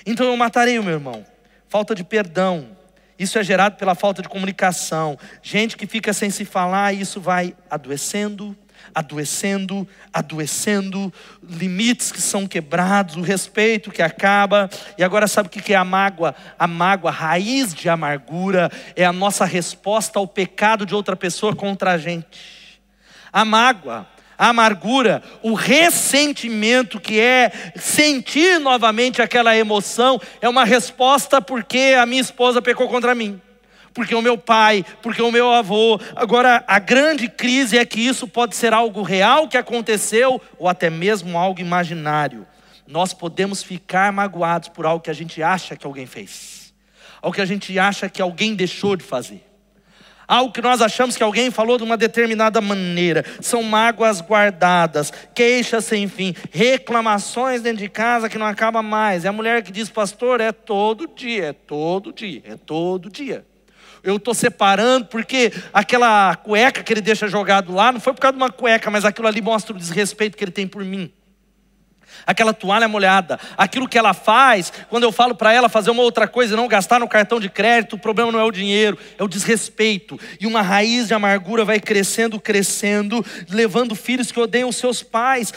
Então 0.06 0.28
eu 0.28 0.38
matarei 0.38 0.80
o 0.80 0.84
meu 0.84 0.94
irmão. 0.94 1.26
Falta 1.68 1.94
de 1.96 2.04
perdão. 2.04 2.76
Isso 3.18 3.40
é 3.40 3.44
gerado 3.44 3.78
pela 3.78 3.96
falta 3.96 4.22
de 4.22 4.28
comunicação. 4.28 5.18
Gente 5.42 5.78
que 5.78 5.88
fica 5.88 6.12
sem 6.12 6.30
se 6.30 6.44
falar, 6.44 6.94
e 6.94 7.02
isso 7.02 7.22
vai 7.22 7.56
adoecendo, 7.70 8.56
adoecendo, 8.94 9.88
adoecendo, 10.14 11.14
limites 11.44 12.12
que 12.12 12.22
são 12.22 12.48
quebrados, 12.48 13.16
o 13.16 13.22
respeito 13.22 13.92
que 13.92 14.02
acaba. 14.02 14.70
E 14.98 15.04
agora 15.04 15.28
sabe 15.28 15.48
o 15.48 15.50
que 15.52 15.74
é 15.74 15.76
a 15.76 15.84
mágoa? 15.84 16.36
A 16.58 16.68
mágoa, 16.68 17.10
a 17.10 17.14
raiz 17.14 17.74
de 17.74 17.90
amargura, 17.90 18.72
é 18.96 19.06
a 19.06 19.14
nossa 19.14 19.46
resposta 19.46 20.20
ao 20.20 20.28
pecado 20.28 20.86
de 20.86 20.96
outra 20.96 21.16
pessoa 21.16 21.56
contra 21.56 21.92
a 21.92 21.98
gente. 21.98 22.80
A 23.32 23.44
mágoa, 23.44 24.08
a 24.38 24.50
amargura, 24.50 25.22
o 25.42 25.54
ressentimento 25.54 27.00
que 27.00 27.20
é 27.20 27.52
sentir 27.76 28.60
novamente 28.60 29.22
aquela 29.22 29.56
emoção, 29.56 30.20
é 30.42 30.48
uma 30.48 30.66
resposta 30.66 31.42
porque 31.42 31.96
a 32.00 32.06
minha 32.06 32.22
esposa 32.22 32.62
pecou 32.62 32.88
contra 32.88 33.14
mim 33.16 33.42
porque 33.96 34.14
o 34.14 34.22
meu 34.22 34.38
pai, 34.38 34.86
porque 35.02 35.22
o 35.22 35.32
meu 35.32 35.50
avô. 35.50 35.98
Agora, 36.18 36.66
a 36.68 36.78
grande 36.80 37.30
crise 37.30 37.78
é 37.78 37.86
que 37.86 38.02
isso 38.02 38.28
pode 38.28 38.54
ser 38.54 38.74
algo 38.74 39.02
real 39.02 39.48
que 39.48 39.58
aconteceu 39.58 40.40
ou 40.60 40.68
até 40.68 40.90
mesmo 40.90 41.38
algo 41.38 41.62
imaginário. 41.62 42.46
Nós 42.86 43.14
podemos 43.14 43.64
ficar 43.64 44.12
magoados 44.12 44.68
por 44.68 44.86
algo 44.86 45.02
que 45.02 45.10
a 45.10 45.14
gente 45.14 45.42
acha 45.42 45.78
que 45.78 45.88
alguém 45.88 46.06
fez, 46.06 46.74
algo 47.22 47.34
que 47.34 47.42
a 47.42 47.46
gente 47.46 47.80
acha 47.80 48.10
que 48.10 48.22
alguém 48.22 48.54
deixou 48.54 48.98
de 48.98 49.04
fazer. 49.04 49.44
Algo 50.28 50.52
que 50.52 50.62
nós 50.62 50.82
achamos 50.82 51.16
que 51.16 51.24
alguém 51.24 51.50
falou 51.50 51.78
de 51.78 51.84
uma 51.84 51.96
determinada 51.96 52.60
maneira, 52.60 53.24
são 53.40 53.64
mágoas 53.64 54.20
guardadas, 54.20 55.14
queixas 55.34 55.86
sem 55.86 56.08
fim, 56.08 56.36
reclamações 56.52 57.62
dentro 57.62 57.78
de 57.78 57.90
casa 57.90 58.28
que 58.28 58.38
não 58.38 58.46
acaba 58.46 58.82
mais. 58.82 59.24
É 59.24 59.30
a 59.30 59.32
mulher 59.32 59.64
que 59.64 59.72
diz, 59.72 59.88
pastor, 59.88 60.42
é 60.42 60.52
todo 60.52 61.08
dia, 61.08 61.46
é 61.46 61.54
todo 61.54 62.12
dia, 62.12 62.42
é 62.44 62.58
todo 62.58 63.10
dia 63.10 63.46
eu 64.06 64.18
estou 64.18 64.34
separando, 64.34 65.08
porque 65.08 65.52
aquela 65.74 66.36
cueca 66.36 66.84
que 66.84 66.94
ele 66.94 67.02
deixa 67.02 67.28
jogado 67.28 67.74
lá, 67.74 67.92
não 67.92 68.00
foi 68.00 68.14
por 68.14 68.22
causa 68.22 68.38
de 68.38 68.44
uma 68.44 68.52
cueca, 68.52 68.90
mas 68.92 69.04
aquilo 69.04 69.28
ali 69.28 69.42
mostra 69.42 69.76
o 69.76 69.78
desrespeito 69.78 70.38
que 70.38 70.44
ele 70.44 70.52
tem 70.52 70.68
por 70.68 70.86
mim. 70.86 71.12
Aquela 72.26 72.54
toalha 72.54 72.88
molhada, 72.88 73.40
aquilo 73.58 73.90
que 73.90 73.98
ela 73.98 74.14
faz, 74.14 74.72
quando 74.90 75.04
eu 75.04 75.12
falo 75.12 75.36
para 75.36 75.52
ela 75.52 75.68
fazer 75.68 75.92
uma 75.92 76.02
outra 76.02 76.28
coisa 76.28 76.54
e 76.54 76.58
não 76.58 76.68
gastar 76.68 77.00
no 77.00 77.08
cartão 77.08 77.40
de 77.40 77.50
crédito, 77.50 77.96
o 77.96 78.00
problema 78.00 78.32
não 78.32 78.40
é 78.40 78.44
o 78.44 78.52
dinheiro, 78.52 78.98
é 79.18 79.24
o 79.24 79.28
desrespeito. 79.28 80.20
E 80.40 80.48
uma 80.48 80.62
raiz 80.62 81.08
de 81.08 81.14
amargura 81.14 81.66
vai 81.66 81.80
crescendo, 81.80 82.40
crescendo, 82.40 83.26
levando 83.50 83.96
filhos 83.96 84.32
que 84.32 84.40
odeiam 84.40 84.70
os 84.70 84.78
seus 84.78 85.04
pais. 85.04 85.54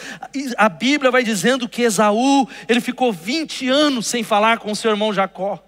A 0.57 0.67
Bíblia 0.67 1.11
vai 1.11 1.23
dizendo 1.23 1.69
que 1.69 1.83
Esaú, 1.83 2.47
ele 2.67 2.81
ficou 2.81 3.13
20 3.13 3.69
anos 3.69 4.07
sem 4.07 4.23
falar 4.23 4.57
com 4.57 4.71
o 4.71 4.75
seu 4.75 4.91
irmão 4.91 5.13
Jacó 5.13 5.63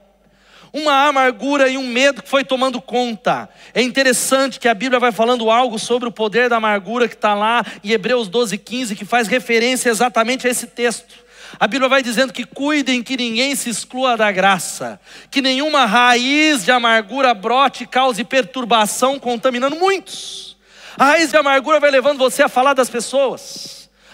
uma 0.74 1.08
amargura 1.08 1.68
e 1.68 1.78
um 1.78 1.86
medo 1.86 2.24
que 2.24 2.30
foi 2.30 2.44
tomando 2.44 2.82
conta. 2.82 3.50
É 3.74 3.82
interessante 3.82 4.60
que 4.60 4.68
a 4.68 4.74
Bíblia 4.74 5.00
vai 5.00 5.12
falando 5.12 5.52
algo 5.52 5.78
sobre 5.78 6.08
o 6.08 6.12
poder 6.12 6.50
da 6.50 6.58
amargura 6.58 7.08
que 7.08 7.16
está 7.16 7.34
lá 7.34 7.66
em 7.84 7.92
Hebreus 7.92 8.30
12, 8.30 8.58
15, 8.58 8.96
que 8.96 9.06
faz 9.06 9.28
referência 9.28 9.90
exatamente 9.90 10.48
a 10.48 10.50
esse 10.50 10.68
texto. 10.68 11.16
A 11.60 11.68
Bíblia 11.68 11.90
vai 11.90 12.02
dizendo 12.02 12.32
que 12.32 12.46
cuidem 12.46 13.04
que 13.04 13.18
ninguém 13.18 13.56
se 13.56 13.70
exclua 13.70 14.16
da 14.16 14.32
graça, 14.32 15.00
que 15.30 15.42
nenhuma 15.42 15.86
raiz 15.86 16.64
de 16.64 16.72
amargura 16.72 17.34
brote 17.34 17.84
e 17.84 17.88
cause 17.88 18.24
perturbação, 18.24 19.20
contaminando 19.20 19.76
muitos. 19.76 20.56
A 20.98 21.06
raiz 21.06 21.30
de 21.30 21.38
amargura 21.38 21.80
vai 21.80 21.92
levando 21.92 22.18
você 22.18 22.44
a 22.44 22.50
falar 22.50 22.74
das 22.74 22.90
pessoas 22.90 23.61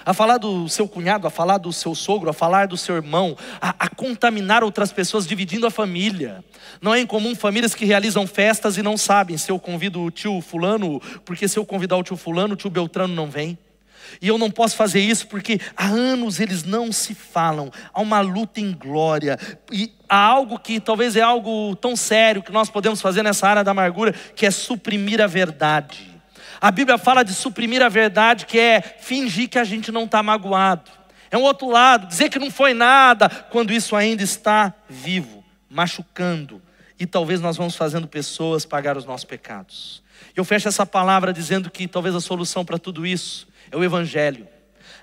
a 0.08 0.14
falar 0.14 0.38
do 0.38 0.70
seu 0.70 0.88
cunhado, 0.88 1.28
a 1.28 1.30
falar 1.30 1.58
do 1.58 1.74
seu 1.74 1.94
sogro, 1.94 2.30
a 2.30 2.34
falar 2.34 2.66
do 2.66 2.78
seu 2.78 2.96
irmão, 2.96 3.36
a, 3.60 3.76
a 3.78 3.90
contaminar 3.90 4.64
outras 4.64 4.90
pessoas, 4.90 5.28
dividindo 5.28 5.68
a 5.68 5.70
família. 5.70 6.46
Não 6.82 6.96
é 6.96 7.02
incomum 7.02 7.36
famílias 7.36 7.76
que 7.76 7.84
realizam 7.84 8.26
festas 8.26 8.78
e 8.78 8.82
não 8.82 8.96
sabem 8.96 9.38
se 9.38 9.52
eu 9.52 9.60
convido 9.60 10.00
o 10.00 10.10
tio 10.10 10.40
Fulano, 10.40 11.02
porque 11.26 11.46
se 11.46 11.60
eu 11.60 11.66
convidar 11.66 11.98
o 11.98 12.04
tio 12.04 12.16
Fulano, 12.16 12.54
o 12.54 12.56
tio 12.56 12.70
Beltrano 12.70 13.14
não 13.14 13.30
vem. 13.30 13.58
E 14.22 14.30
eu 14.30 14.38
não 14.38 14.50
posso 14.50 14.78
fazer 14.78 15.02
isso 15.02 15.28
porque 15.28 15.60
há 15.76 15.88
anos 15.88 16.40
eles 16.40 16.64
não 16.64 16.90
se 16.90 17.14
falam, 17.14 17.70
há 17.94 18.00
uma 18.00 18.22
luta 18.22 18.62
em 18.62 18.72
glória, 18.72 19.38
e 19.70 19.92
há 20.08 20.24
algo 20.24 20.58
que 20.58 20.80
talvez 20.80 21.18
é 21.18 21.22
algo 21.22 21.76
tão 21.76 21.98
sério 21.98 22.42
que 22.42 22.54
nós 22.54 22.70
podemos 22.70 23.02
fazer 23.02 23.24
nessa 23.24 23.46
área 23.46 23.62
da 23.62 23.72
amargura, 23.72 24.16
que 24.34 24.46
é 24.46 24.52
suprimir 24.52 25.20
a 25.20 25.28
verdade. 25.28 26.17
A 26.60 26.72
Bíblia 26.72 26.98
fala 26.98 27.24
de 27.24 27.34
suprimir 27.34 27.82
a 27.82 27.90
verdade, 27.90 28.46
que 28.46 28.60
é 28.60 28.82
fingir 28.82 29.50
que 29.50 29.60
a 29.60 29.64
gente 29.64 29.92
não 29.92 30.06
está 30.06 30.24
magoado. 30.24 30.90
É 31.30 31.38
um 31.38 31.44
outro 31.44 31.70
lado, 31.70 32.08
dizer 32.08 32.30
que 32.30 32.40
não 32.40 32.50
foi 32.50 32.74
nada, 32.74 33.30
quando 33.30 33.74
isso 33.74 33.96
ainda 33.96 34.24
está 34.24 34.74
vivo, 34.90 35.44
machucando. 35.70 36.62
E 37.00 37.06
talvez 37.06 37.40
nós 37.40 37.58
vamos 37.58 37.76
fazendo 37.76 38.08
pessoas 38.08 38.66
pagar 38.66 38.98
os 38.98 39.06
nossos 39.06 39.26
pecados. 39.26 40.02
Eu 40.36 40.44
fecho 40.44 40.68
essa 40.68 40.86
palavra 40.86 41.32
dizendo 41.32 41.70
que 41.70 41.88
talvez 41.88 42.16
a 42.16 42.22
solução 42.22 42.66
para 42.66 42.80
tudo 42.80 43.06
isso 43.06 43.48
é 43.72 43.78
o 43.78 43.84
Evangelho. 43.84 44.48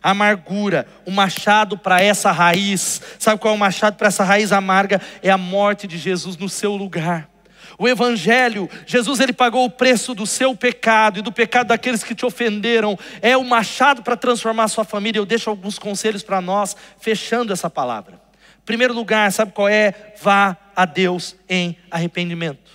A 0.03 0.11
amargura, 0.11 0.87
o 1.07 1.11
machado 1.11 1.79
para 1.79 2.03
essa 2.03 2.31
raiz. 2.31 3.01
Sabe 3.19 3.41
qual 3.41 3.55
é 3.55 3.57
o 3.57 3.61
machado 3.61 3.97
para 3.97 4.09
essa 4.09 4.25
raiz 4.25 4.53
amarga? 4.53 5.01
É 5.23 5.31
a 5.31 5.39
morte 5.39 5.87
de 5.87 5.97
Jesus 5.97 6.37
no 6.37 6.49
seu 6.49 6.75
lugar. 6.77 7.29
O 7.79 7.89
evangelho, 7.89 8.69
Jesus 8.87 9.21
ele 9.21 9.33
pagou 9.33 9.65
o 9.65 9.71
preço 9.71 10.15
do 10.15 10.27
seu 10.27 10.55
pecado 10.55 11.19
e 11.19 11.23
do 11.23 11.33
pecado 11.33 11.69
daqueles 11.69 12.05
que 12.05 12.15
te 12.15 12.25
ofenderam. 12.25 12.99
É 13.21 13.37
o 13.37 13.45
machado 13.45 14.03
para 14.03 14.17
transformar 14.17 14.65
a 14.65 14.69
sua 14.69 14.85
família. 14.85 15.19
Eu 15.19 15.27
deixo 15.27 15.51
alguns 15.51 15.79
conselhos 15.79 16.23
para 16.23 16.41
nós, 16.41 16.77
fechando 16.99 17.53
essa 17.53 17.69
palavra. 17.69 18.21
Primeiro 18.65 18.95
lugar, 18.95 19.31
sabe 19.33 19.53
qual 19.53 19.69
é? 19.69 20.15
Vá 20.23 20.57
a 20.75 20.85
Deus 20.85 21.37
em 21.49 21.77
arrependimento. 21.91 22.73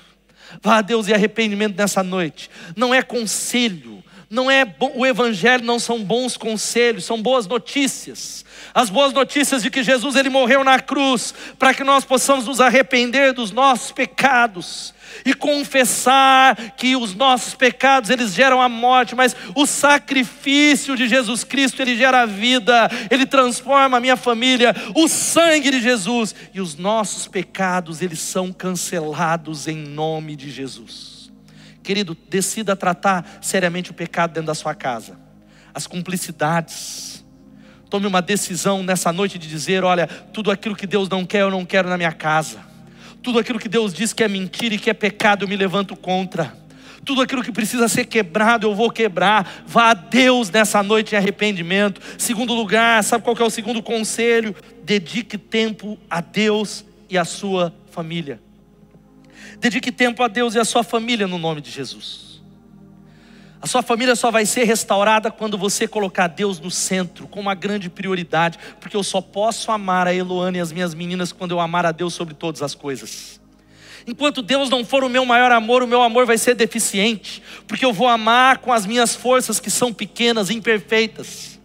Vá 0.61 0.77
a 0.77 0.81
Deus 0.81 1.07
em 1.07 1.13
arrependimento 1.13 1.77
nessa 1.77 2.03
noite. 2.03 2.49
Não 2.75 2.93
é 2.93 3.01
conselho, 3.01 4.03
Não 4.29 4.49
é 4.49 4.63
o 4.93 5.07
evangelho 5.07 5.65
não 5.65 5.79
são 5.79 6.03
bons 6.03 6.37
conselhos, 6.37 7.03
são 7.03 7.19
boas 7.19 7.47
notícias. 7.47 8.45
As 8.75 8.87
boas 8.87 9.11
notícias 9.11 9.63
de 9.63 9.71
que 9.71 9.81
Jesus 9.81 10.15
ele 10.15 10.29
morreu 10.29 10.63
na 10.63 10.79
cruz 10.79 11.33
para 11.57 11.73
que 11.73 11.83
nós 11.83 12.05
possamos 12.05 12.45
nos 12.45 12.61
arrepender 12.61 13.33
dos 13.33 13.51
nossos 13.51 13.91
pecados 13.91 14.93
e 15.25 15.33
confessar 15.33 16.55
que 16.77 16.95
os 16.95 17.15
nossos 17.15 17.55
pecados 17.55 18.11
eles 18.11 18.31
geram 18.35 18.61
a 18.61 18.69
morte, 18.69 19.15
mas 19.15 19.35
o 19.55 19.65
sacrifício 19.65 20.95
de 20.95 21.07
Jesus 21.07 21.43
Cristo 21.43 21.81
ele 21.81 21.97
gera 21.97 22.21
a 22.21 22.25
vida, 22.27 22.87
ele 23.09 23.25
transforma 23.25 23.97
a 23.97 23.99
minha 23.99 24.15
família, 24.15 24.75
o 24.93 25.07
sangue 25.07 25.71
de 25.71 25.81
Jesus 25.81 26.35
e 26.53 26.61
os 26.61 26.75
nossos 26.75 27.27
pecados 27.27 27.99
eles 28.03 28.19
são 28.19 28.53
cancelados 28.53 29.67
em 29.67 29.77
nome 29.77 30.35
de 30.35 30.51
Jesus. 30.51 31.18
Querido, 31.83 32.17
decida 32.29 32.75
tratar 32.75 33.39
seriamente 33.41 33.91
o 33.91 33.93
pecado 33.93 34.33
dentro 34.33 34.47
da 34.47 34.55
sua 34.55 34.75
casa. 34.75 35.17
As 35.73 35.87
cumplicidades. 35.87 37.25
Tome 37.89 38.05
uma 38.05 38.21
decisão 38.21 38.83
nessa 38.83 39.11
noite 39.11 39.37
de 39.37 39.47
dizer: 39.47 39.83
olha, 39.83 40.07
tudo 40.07 40.51
aquilo 40.51 40.75
que 40.75 40.85
Deus 40.85 41.09
não 41.09 41.25
quer, 41.25 41.41
eu 41.41 41.51
não 41.51 41.65
quero 41.65 41.89
na 41.89 41.97
minha 41.97 42.11
casa. 42.11 42.59
Tudo 43.21 43.39
aquilo 43.39 43.59
que 43.59 43.67
Deus 43.67 43.93
diz 43.93 44.13
que 44.13 44.23
é 44.23 44.27
mentira 44.27 44.75
e 44.75 44.79
que 44.79 44.89
é 44.89 44.93
pecado, 44.93 45.43
eu 45.43 45.47
me 45.47 45.55
levanto 45.55 45.95
contra. 45.95 46.57
Tudo 47.03 47.21
aquilo 47.21 47.43
que 47.43 47.51
precisa 47.51 47.87
ser 47.87 48.05
quebrado, 48.05 48.67
eu 48.67 48.75
vou 48.75 48.91
quebrar. 48.91 49.63
Vá 49.65 49.91
a 49.91 49.93
Deus 49.93 50.49
nessa 50.49 50.83
noite 50.83 51.15
em 51.15 51.17
arrependimento. 51.17 52.01
Segundo 52.17 52.53
lugar, 52.53 53.03
sabe 53.03 53.23
qual 53.23 53.35
é 53.39 53.43
o 53.43 53.49
segundo 53.49 53.81
conselho? 53.81 54.55
Dedique 54.83 55.37
tempo 55.37 55.97
a 56.09 56.21
Deus 56.21 56.85
e 57.09 57.17
a 57.17 57.25
sua 57.25 57.73
família. 57.91 58.39
Dedique 59.59 59.91
tempo 59.91 60.23
a 60.23 60.27
Deus 60.27 60.55
e 60.55 60.59
a 60.59 60.65
sua 60.65 60.83
família 60.83 61.27
no 61.27 61.37
nome 61.37 61.59
de 61.61 61.69
Jesus. 61.69 62.29
A 63.61 63.67
sua 63.67 63.81
família 63.81 64.15
só 64.15 64.31
vai 64.31 64.45
ser 64.45 64.63
restaurada 64.63 65.29
quando 65.29 65.57
você 65.57 65.85
colocar 65.85 66.27
Deus 66.27 66.61
no 66.61 66.71
centro, 66.71 67.27
com 67.27 67.41
uma 67.41 67.53
grande 67.53 67.89
prioridade, 67.89 68.57
porque 68.79 68.95
eu 68.95 69.03
só 69.03 69.19
posso 69.19 69.69
amar 69.69 70.07
a 70.07 70.13
Eloane 70.13 70.59
e 70.59 70.61
as 70.61 70.71
minhas 70.71 70.93
meninas 70.93 71.33
quando 71.33 71.51
eu 71.51 71.59
amar 71.59 71.85
a 71.85 71.91
Deus 71.91 72.13
sobre 72.13 72.33
todas 72.33 72.61
as 72.61 72.73
coisas. 72.73 73.39
Enquanto 74.07 74.41
Deus 74.41 74.69
não 74.69 74.85
for 74.85 75.03
o 75.03 75.09
meu 75.09 75.25
maior 75.25 75.51
amor, 75.51 75.83
o 75.83 75.87
meu 75.87 76.01
amor 76.01 76.25
vai 76.25 76.37
ser 76.37 76.55
deficiente, 76.55 77.43
porque 77.67 77.83
eu 77.83 77.91
vou 77.91 78.07
amar 78.07 78.59
com 78.59 78.71
as 78.71 78.85
minhas 78.85 79.13
forças 79.13 79.59
que 79.59 79.69
são 79.69 79.93
pequenas, 79.93 80.49
imperfeitas. 80.49 81.59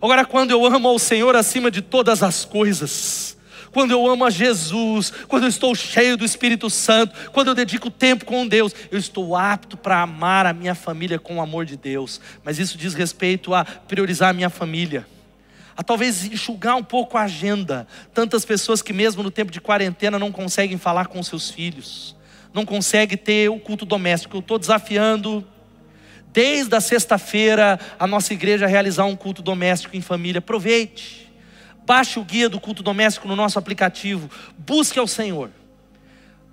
Agora, 0.00 0.24
quando 0.24 0.52
eu 0.52 0.64
amo 0.64 0.86
ao 0.86 1.00
Senhor 1.00 1.34
acima 1.34 1.68
de 1.68 1.82
todas 1.82 2.22
as 2.22 2.44
coisas, 2.44 3.36
quando 3.72 3.92
eu 3.92 4.06
amo 4.08 4.24
a 4.24 4.30
Jesus, 4.30 5.12
quando 5.28 5.44
eu 5.44 5.48
estou 5.48 5.74
cheio 5.74 6.16
do 6.16 6.24
Espírito 6.24 6.68
Santo, 6.68 7.30
quando 7.30 7.48
eu 7.48 7.54
dedico 7.54 7.90
tempo 7.90 8.24
com 8.24 8.46
Deus, 8.46 8.74
eu 8.90 8.98
estou 8.98 9.36
apto 9.36 9.76
para 9.76 10.02
amar 10.02 10.46
a 10.46 10.52
minha 10.52 10.74
família 10.74 11.18
com 11.18 11.36
o 11.36 11.40
amor 11.40 11.64
de 11.64 11.76
Deus. 11.76 12.20
Mas 12.44 12.58
isso 12.58 12.76
diz 12.76 12.94
respeito 12.94 13.54
a 13.54 13.64
priorizar 13.64 14.30
a 14.30 14.32
minha 14.32 14.50
família. 14.50 15.06
A 15.76 15.82
talvez 15.82 16.24
enxugar 16.24 16.76
um 16.76 16.82
pouco 16.82 17.16
a 17.16 17.22
agenda. 17.22 17.86
Tantas 18.12 18.44
pessoas 18.44 18.82
que 18.82 18.92
mesmo 18.92 19.22
no 19.22 19.30
tempo 19.30 19.52
de 19.52 19.60
quarentena 19.60 20.18
não 20.18 20.32
conseguem 20.32 20.76
falar 20.76 21.06
com 21.06 21.22
seus 21.22 21.48
filhos, 21.48 22.16
não 22.52 22.66
conseguem 22.66 23.16
ter 23.16 23.48
o 23.48 23.58
culto 23.58 23.86
doméstico. 23.86 24.36
Eu 24.36 24.40
estou 24.40 24.58
desafiando 24.58 25.46
desde 26.32 26.74
a 26.74 26.80
sexta-feira 26.80 27.78
a 27.98 28.06
nossa 28.06 28.32
igreja 28.32 28.64
a 28.64 28.68
realizar 28.68 29.04
um 29.04 29.16
culto 29.16 29.42
doméstico 29.42 29.96
em 29.96 30.00
família. 30.00 30.40
Aproveite. 30.40 31.29
Baixe 31.90 32.20
o 32.20 32.24
guia 32.24 32.48
do 32.48 32.60
culto 32.60 32.84
doméstico 32.84 33.26
no 33.26 33.34
nosso 33.34 33.58
aplicativo. 33.58 34.30
Busque 34.56 34.96
ao 34.96 35.08
Senhor. 35.08 35.50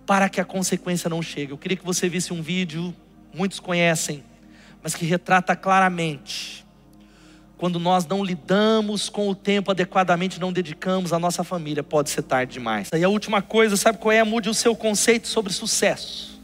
Para 0.04 0.30
que 0.30 0.42
a 0.42 0.44
consequência 0.44 1.12
não 1.12 1.22
chegue. 1.22 1.52
Eu 1.52 1.60
queria 1.60 1.78
que 1.78 1.86
você 1.86 2.10
visse 2.10 2.34
um 2.34 2.42
vídeo, 2.42 2.92
muitos 3.32 3.60
conhecem, 3.60 4.24
mas 4.82 4.96
que 4.96 5.06
retrata 5.06 5.56
claramente. 5.56 6.66
Quando 7.56 7.80
nós 7.80 8.04
não 8.08 8.24
lidamos 8.24 9.10
com 9.10 9.30
o 9.30 9.36
tempo 9.36 9.70
adequadamente, 9.70 10.40
não 10.40 10.52
dedicamos 10.52 11.14
à 11.14 11.20
nossa 11.20 11.44
família, 11.44 11.84
pode 11.84 12.10
ser 12.10 12.24
tarde 12.24 12.54
demais. 12.54 12.90
E 12.92 13.04
a 13.04 13.08
última 13.08 13.40
coisa, 13.40 13.78
sabe 13.78 14.00
qual 14.00 14.12
é? 14.12 14.24
Mude 14.24 14.50
o 14.50 14.56
seu 14.56 14.76
conceito 14.76 15.28
sobre 15.28 15.54
sucesso. 15.54 16.42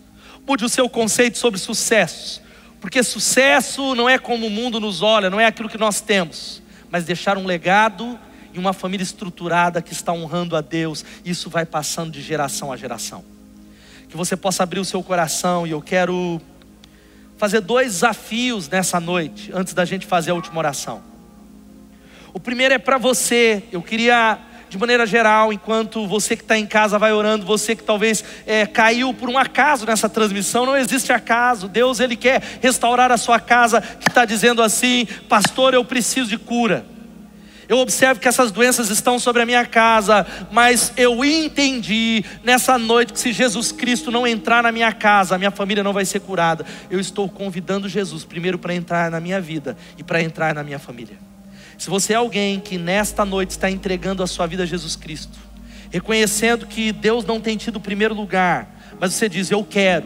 Mude 0.48 0.66
o 0.66 0.70
seu 0.70 0.88
conceito 0.88 1.40
sobre 1.40 1.60
sucesso. 1.60 2.44
Porque 2.80 3.02
sucesso 3.02 3.96
não 3.96 4.08
é 4.08 4.20
como 4.20 4.46
o 4.46 4.52
mundo 4.52 4.80
nos 4.80 5.02
olha, 5.02 5.32
não 5.32 5.40
é 5.40 5.48
aquilo 5.48 5.68
que 5.68 5.80
nós 5.80 6.00
temos, 6.00 6.62
mas 6.92 7.06
deixar 7.06 7.40
um 7.40 7.46
legado 7.48 8.20
e 8.54 8.60
uma 8.60 8.72
família 8.72 9.04
estruturada 9.04 9.82
que 9.82 9.92
está 9.92 10.14
honrando 10.14 10.56
a 10.56 10.62
Deus, 10.62 11.04
isso 11.26 11.50
vai 11.50 11.66
passando 11.66 12.12
de 12.12 12.22
geração 12.22 12.72
a 12.72 12.78
geração. 12.78 13.24
Que 14.08 14.16
você 14.16 14.38
possa 14.38 14.64
abrir 14.64 14.80
o 14.80 14.86
seu 14.86 15.02
coração 15.02 15.66
e 15.66 15.72
eu 15.72 15.82
quero 15.82 16.40
fazer 17.38 17.62
dois 17.62 17.94
desafios 17.94 18.70
nessa 18.70 19.00
noite, 19.00 19.52
antes 19.54 19.74
da 19.74 19.84
gente 19.84 20.06
fazer 20.06 20.32
a 20.32 20.36
última 20.36 20.60
oração. 20.60 21.02
O 22.32 22.40
primeiro 22.40 22.74
é 22.74 22.78
para 22.78 22.98
você, 22.98 23.64
eu 23.72 23.82
queria 23.82 24.40
de 24.70 24.78
maneira 24.80 25.06
geral, 25.06 25.54
enquanto 25.54 26.08
você 26.08 26.36
que 26.36 26.42
está 26.42 26.58
em 26.58 26.66
casa 26.66 26.98
vai 26.98 27.14
orando, 27.14 27.46
você 27.46 27.76
que 27.76 27.84
talvez 27.84 28.24
é, 28.44 28.66
caiu 28.66 29.14
por 29.14 29.30
um 29.30 29.38
acaso 29.38 29.86
nessa 29.86 30.10
transmissão, 30.10 30.66
não 30.66 30.76
existe 30.76 31.14
acaso. 31.14 31.68
Deus 31.68 32.00
ele 32.00 32.16
quer 32.16 32.42
restaurar 32.60 33.12
a 33.12 33.18
sua 33.18 33.40
casa, 33.40 33.80
que 33.82 34.10
está 34.10 34.26
dizendo 34.26 34.64
assim, 34.64 35.06
pastor, 35.30 35.76
eu 35.76 35.86
preciso 35.86 36.28
de 36.28 36.40
cura. 36.40 36.93
Eu 37.68 37.78
observo 37.78 38.20
que 38.20 38.28
essas 38.28 38.52
doenças 38.52 38.90
estão 38.90 39.18
sobre 39.18 39.42
a 39.42 39.46
minha 39.46 39.66
casa, 39.66 40.26
mas 40.52 40.92
eu 40.98 41.24
entendi 41.24 42.24
nessa 42.44 42.78
noite 42.78 43.14
que 43.14 43.20
se 43.20 43.32
Jesus 43.32 43.72
Cristo 43.72 44.12
não 44.12 44.28
entrar 44.28 44.64
na 44.64 44.72
minha 44.72 44.92
casa, 44.92 45.36
a 45.36 45.38
minha 45.38 45.52
família 45.52 45.84
não 45.84 45.94
vai 45.94 46.06
ser 46.06 46.20
curada. 46.20 46.66
Eu 46.90 47.00
estou 47.00 47.30
convidando 47.30 47.88
Jesus 47.88 48.26
primeiro 48.26 48.60
para 48.60 48.76
entrar 48.76 49.10
na 49.10 49.20
minha 49.20 49.40
vida 49.40 49.78
e 49.98 50.04
para 50.04 50.22
entrar 50.22 50.54
na 50.54 50.64
minha 50.64 50.80
família. 50.80 51.18
Se 51.78 51.90
você 51.90 52.14
é 52.14 52.18
alguém 52.18 52.60
que 52.60 52.78
nesta 52.78 53.24
noite 53.24 53.52
está 53.52 53.70
entregando 53.70 54.22
a 54.22 54.28
sua 54.28 54.46
vida 54.46 54.64
a 54.64 54.66
Jesus 54.66 54.96
Cristo, 54.96 55.38
reconhecendo 55.90 56.68
que 56.68 56.92
Deus 56.92 57.26
não 57.26 57.40
tem 57.40 57.56
tido 57.56 57.78
o 57.78 57.82
primeiro 57.82 58.14
lugar, 58.14 58.68
mas 59.00 59.14
você 59.14 59.30
diz: 59.30 59.50
Eu 59.50 59.64
quero, 59.64 60.06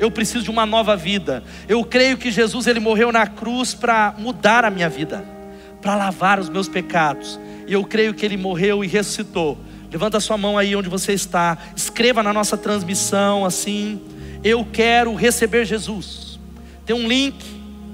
eu 0.00 0.10
preciso 0.10 0.44
de 0.44 0.50
uma 0.50 0.64
nova 0.64 0.96
vida. 0.96 1.44
Eu 1.68 1.84
creio 1.84 2.16
que 2.16 2.30
Jesus 2.30 2.66
ele 2.66 2.80
morreu 2.80 3.12
na 3.12 3.26
cruz 3.26 3.74
para 3.74 4.14
mudar 4.18 4.64
a 4.64 4.70
minha 4.70 4.88
vida 4.88 5.33
para 5.84 5.94
lavar 5.94 6.40
os 6.40 6.48
meus 6.48 6.66
pecados. 6.66 7.38
E 7.66 7.74
eu 7.74 7.84
creio 7.84 8.14
que 8.14 8.24
ele 8.24 8.38
morreu 8.38 8.82
e 8.82 8.86
ressuscitou. 8.86 9.58
Levanta 9.92 10.18
sua 10.18 10.38
mão 10.38 10.56
aí 10.56 10.74
onde 10.74 10.88
você 10.88 11.12
está. 11.12 11.58
Escreva 11.76 12.22
na 12.22 12.32
nossa 12.32 12.56
transmissão 12.56 13.44
assim: 13.44 14.00
Eu 14.42 14.66
quero 14.72 15.14
receber 15.14 15.66
Jesus. 15.66 16.40
Tem 16.86 16.96
um 16.96 17.06
link, 17.06 17.44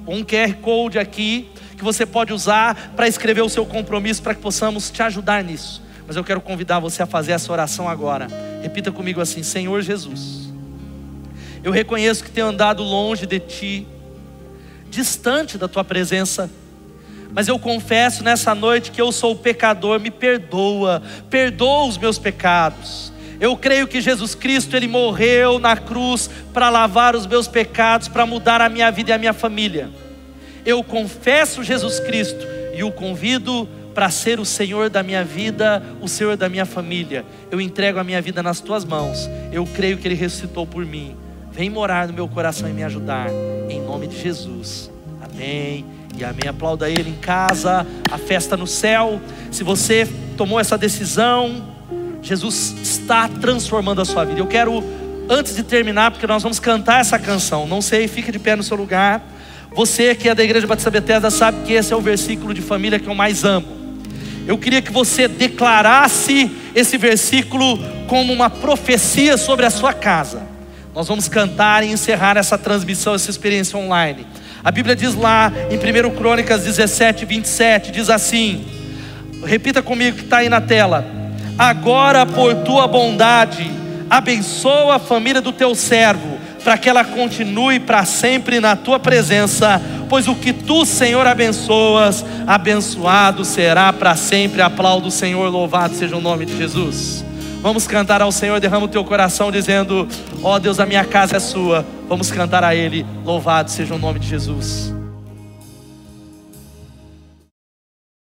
um 0.07 0.22
QR 0.22 0.55
Code 0.62 1.00
aqui 1.00 1.50
que 1.76 1.83
você 1.83 2.07
pode 2.07 2.33
usar 2.33 2.92
para 2.94 3.09
escrever 3.09 3.42
o 3.42 3.48
seu 3.48 3.66
compromisso 3.66 4.22
para 4.22 4.35
que 4.37 4.40
possamos 4.40 4.88
te 4.88 5.03
ajudar 5.03 5.42
nisso. 5.42 5.83
Mas 6.07 6.14
eu 6.14 6.22
quero 6.22 6.40
convidar 6.40 6.79
você 6.79 7.03
a 7.03 7.07
fazer 7.07 7.33
essa 7.33 7.50
oração 7.50 7.88
agora. 7.88 8.29
Repita 8.62 8.92
comigo 8.92 9.20
assim: 9.20 9.42
Senhor 9.42 9.83
Jesus, 9.83 10.53
eu 11.64 11.72
reconheço 11.72 12.22
que 12.22 12.31
tenho 12.31 12.46
andado 12.46 12.85
longe 12.85 13.26
de 13.26 13.40
ti, 13.40 13.87
distante 14.88 15.59
da 15.59 15.66
tua 15.66 15.83
presença 15.83 16.48
mas 17.33 17.49
eu 17.49 17.59
confesso 17.59 18.25
nessa 18.25 18.55
noite 18.55 18.90
que 18.90 19.01
eu 19.01 19.12
sou 19.12 19.37
pecador, 19.37 20.01
me 20.01 20.11
perdoa, 20.11 21.03
perdoa 21.29 21.87
os 21.87 21.97
meus 21.97 22.19
pecados. 22.19 23.12
Eu 23.40 23.57
creio 23.57 23.87
que 23.88 24.01
Jesus 24.01 24.35
Cristo 24.35 24.77
ele 24.77 24.87
morreu 24.87 25.59
na 25.59 25.77
cruz 25.77 26.29
para 26.53 26.69
lavar 26.69 27.16
os 27.16 27.27
meus 27.27 27.49
pecados, 27.49 28.09
para 28.09 28.27
mudar 28.27 28.61
a 28.61 28.69
minha 28.69 28.90
vida 28.90 29.11
e 29.11 29.12
a 29.14 29.19
minha 29.19 29.33
família. 29.33 29.88
Eu 30.66 30.85
confesso 30.85 31.64
Jesus 31.64 32.01
Cristo 32.01 32.47
e 32.75 32.85
o 32.85 32.93
convido 32.93 33.66
para 33.95 34.11
ser 34.11 34.38
o 34.38 34.45
Senhor 34.45 34.90
da 34.90 35.03
minha 35.03 35.25
vida, 35.25 35.83
o 36.03 36.09
Senhor 36.09 36.37
da 36.37 36.49
minha 36.49 36.66
família. 36.66 37.25
Eu 37.51 37.61
entrego 37.61 37.99
a 37.99 38.05
minha 38.05 38.21
vida 38.21 38.43
nas 38.43 38.61
tuas 38.61 38.85
mãos. 38.85 39.29
Eu 39.51 39.64
creio 39.64 39.97
que 39.97 40.07
ele 40.07 40.14
ressuscitou 40.14 40.66
por 40.66 40.85
mim. 40.85 41.16
Vem 41.51 41.71
morar 41.71 42.09
no 42.09 42.12
meu 42.12 42.29
coração 42.29 42.69
e 42.69 42.73
me 42.73 42.85
ajudar. 42.85 43.29
Em 43.71 43.81
nome 43.81 44.07
de 44.07 44.21
Jesus. 44.21 44.90
Amém 45.23 45.99
e 46.20 46.24
amém. 46.24 46.48
Aplauda 46.48 46.88
Ele 46.88 47.11
em 47.11 47.14
casa, 47.14 47.87
a 48.11 48.18
festa 48.18 48.56
no 48.56 48.66
céu. 48.66 49.20
Se 49.50 49.64
você 49.64 50.06
tomou 50.37 50.61
essa 50.61 50.76
decisão, 50.76 51.68
Jesus 52.22 52.74
está 52.83 53.28
transformando 53.28 54.00
a 54.00 54.04
sua 54.04 54.24
vida. 54.24 54.40
Eu 54.40 54.46
quero, 54.46 54.83
antes 55.28 55.56
de 55.56 55.62
terminar, 55.62 56.11
porque 56.11 56.26
nós 56.26 56.42
vamos 56.42 56.59
cantar 56.59 57.00
essa 57.00 57.18
canção, 57.18 57.66
não 57.66 57.80
sei, 57.80 58.06
fique 58.09 58.30
de 58.30 58.38
pé 58.38 58.54
no 58.54 58.62
seu 58.62 58.76
lugar. 58.76 59.22
Você 59.72 60.14
que 60.14 60.28
é 60.28 60.35
da 60.35 60.42
Igreja 60.42 60.66
Batista 60.66 60.90
Bethesda 60.90 61.30
sabe 61.30 61.64
que 61.64 61.72
esse 61.72 61.92
é 61.92 61.96
o 61.96 62.00
versículo 62.00 62.52
de 62.52 62.61
família 62.61 62.98
que 62.98 63.09
eu 63.09 63.14
mais 63.14 63.44
amo. 63.44 63.80
Eu 64.46 64.59
queria 64.59 64.83
que 64.83 64.90
você 64.90 65.28
declarasse 65.28 66.50
esse 66.74 66.98
versículo 66.98 67.78
como 68.09 68.33
uma 68.33 68.50
profecia 68.50 69.37
sobre 69.37 69.64
a 69.64 69.70
sua 69.70 69.92
casa. 69.92 70.42
Nós 71.00 71.08
vamos 71.08 71.28
cantar 71.28 71.82
e 71.82 71.90
encerrar 71.90 72.36
essa 72.36 72.58
transmissão, 72.58 73.14
essa 73.14 73.30
experiência 73.30 73.78
online. 73.78 74.26
A 74.62 74.70
Bíblia 74.70 74.94
diz 74.94 75.14
lá 75.14 75.50
em 75.70 75.78
1 75.78 76.10
Crônicas 76.14 76.64
17, 76.64 77.24
27, 77.24 77.90
diz 77.90 78.10
assim: 78.10 78.66
repita 79.46 79.80
comigo 79.80 80.18
que 80.18 80.24
está 80.24 80.36
aí 80.36 80.50
na 80.50 80.60
tela. 80.60 81.06
Agora 81.56 82.26
por 82.26 82.54
tua 82.56 82.86
bondade, 82.86 83.70
abençoa 84.10 84.96
a 84.96 84.98
família 84.98 85.40
do 85.40 85.52
teu 85.52 85.74
servo, 85.74 86.38
para 86.62 86.76
que 86.76 86.90
ela 86.90 87.02
continue 87.02 87.80
para 87.80 88.04
sempre 88.04 88.60
na 88.60 88.76
tua 88.76 88.98
presença. 88.98 89.80
pois 90.06 90.28
o 90.28 90.34
que 90.34 90.52
tu, 90.52 90.84
Senhor, 90.84 91.26
abençoas, 91.26 92.22
abençoado 92.46 93.42
será 93.42 93.90
para 93.90 94.14
sempre. 94.16 94.60
Aplaudo 94.60 95.08
o 95.08 95.10
Senhor, 95.10 95.50
louvado 95.50 95.94
seja 95.94 96.14
o 96.14 96.20
nome 96.20 96.44
de 96.44 96.58
Jesus. 96.58 97.24
Vamos 97.61 97.87
cantar 97.87 98.23
ao 98.23 98.33
Senhor, 98.33 98.59
derrama 98.59 98.87
o 98.87 98.88
teu 98.88 99.05
coração, 99.05 99.53
dizendo: 99.53 100.09
Ó 100.42 100.55
oh 100.55 100.59
Deus, 100.59 100.81
a 100.81 100.87
minha 100.87 101.05
casa 101.05 101.37
é 101.37 101.40
sua. 101.40 101.85
Vamos 102.09 102.31
cantar 102.31 102.64
a 102.64 102.75
Ele, 102.75 103.07
louvado 103.25 103.70
seja 103.70 103.94
o 103.94 103.99
nome 103.99 104.18
de 104.18 104.27
Jesus. 104.27 104.99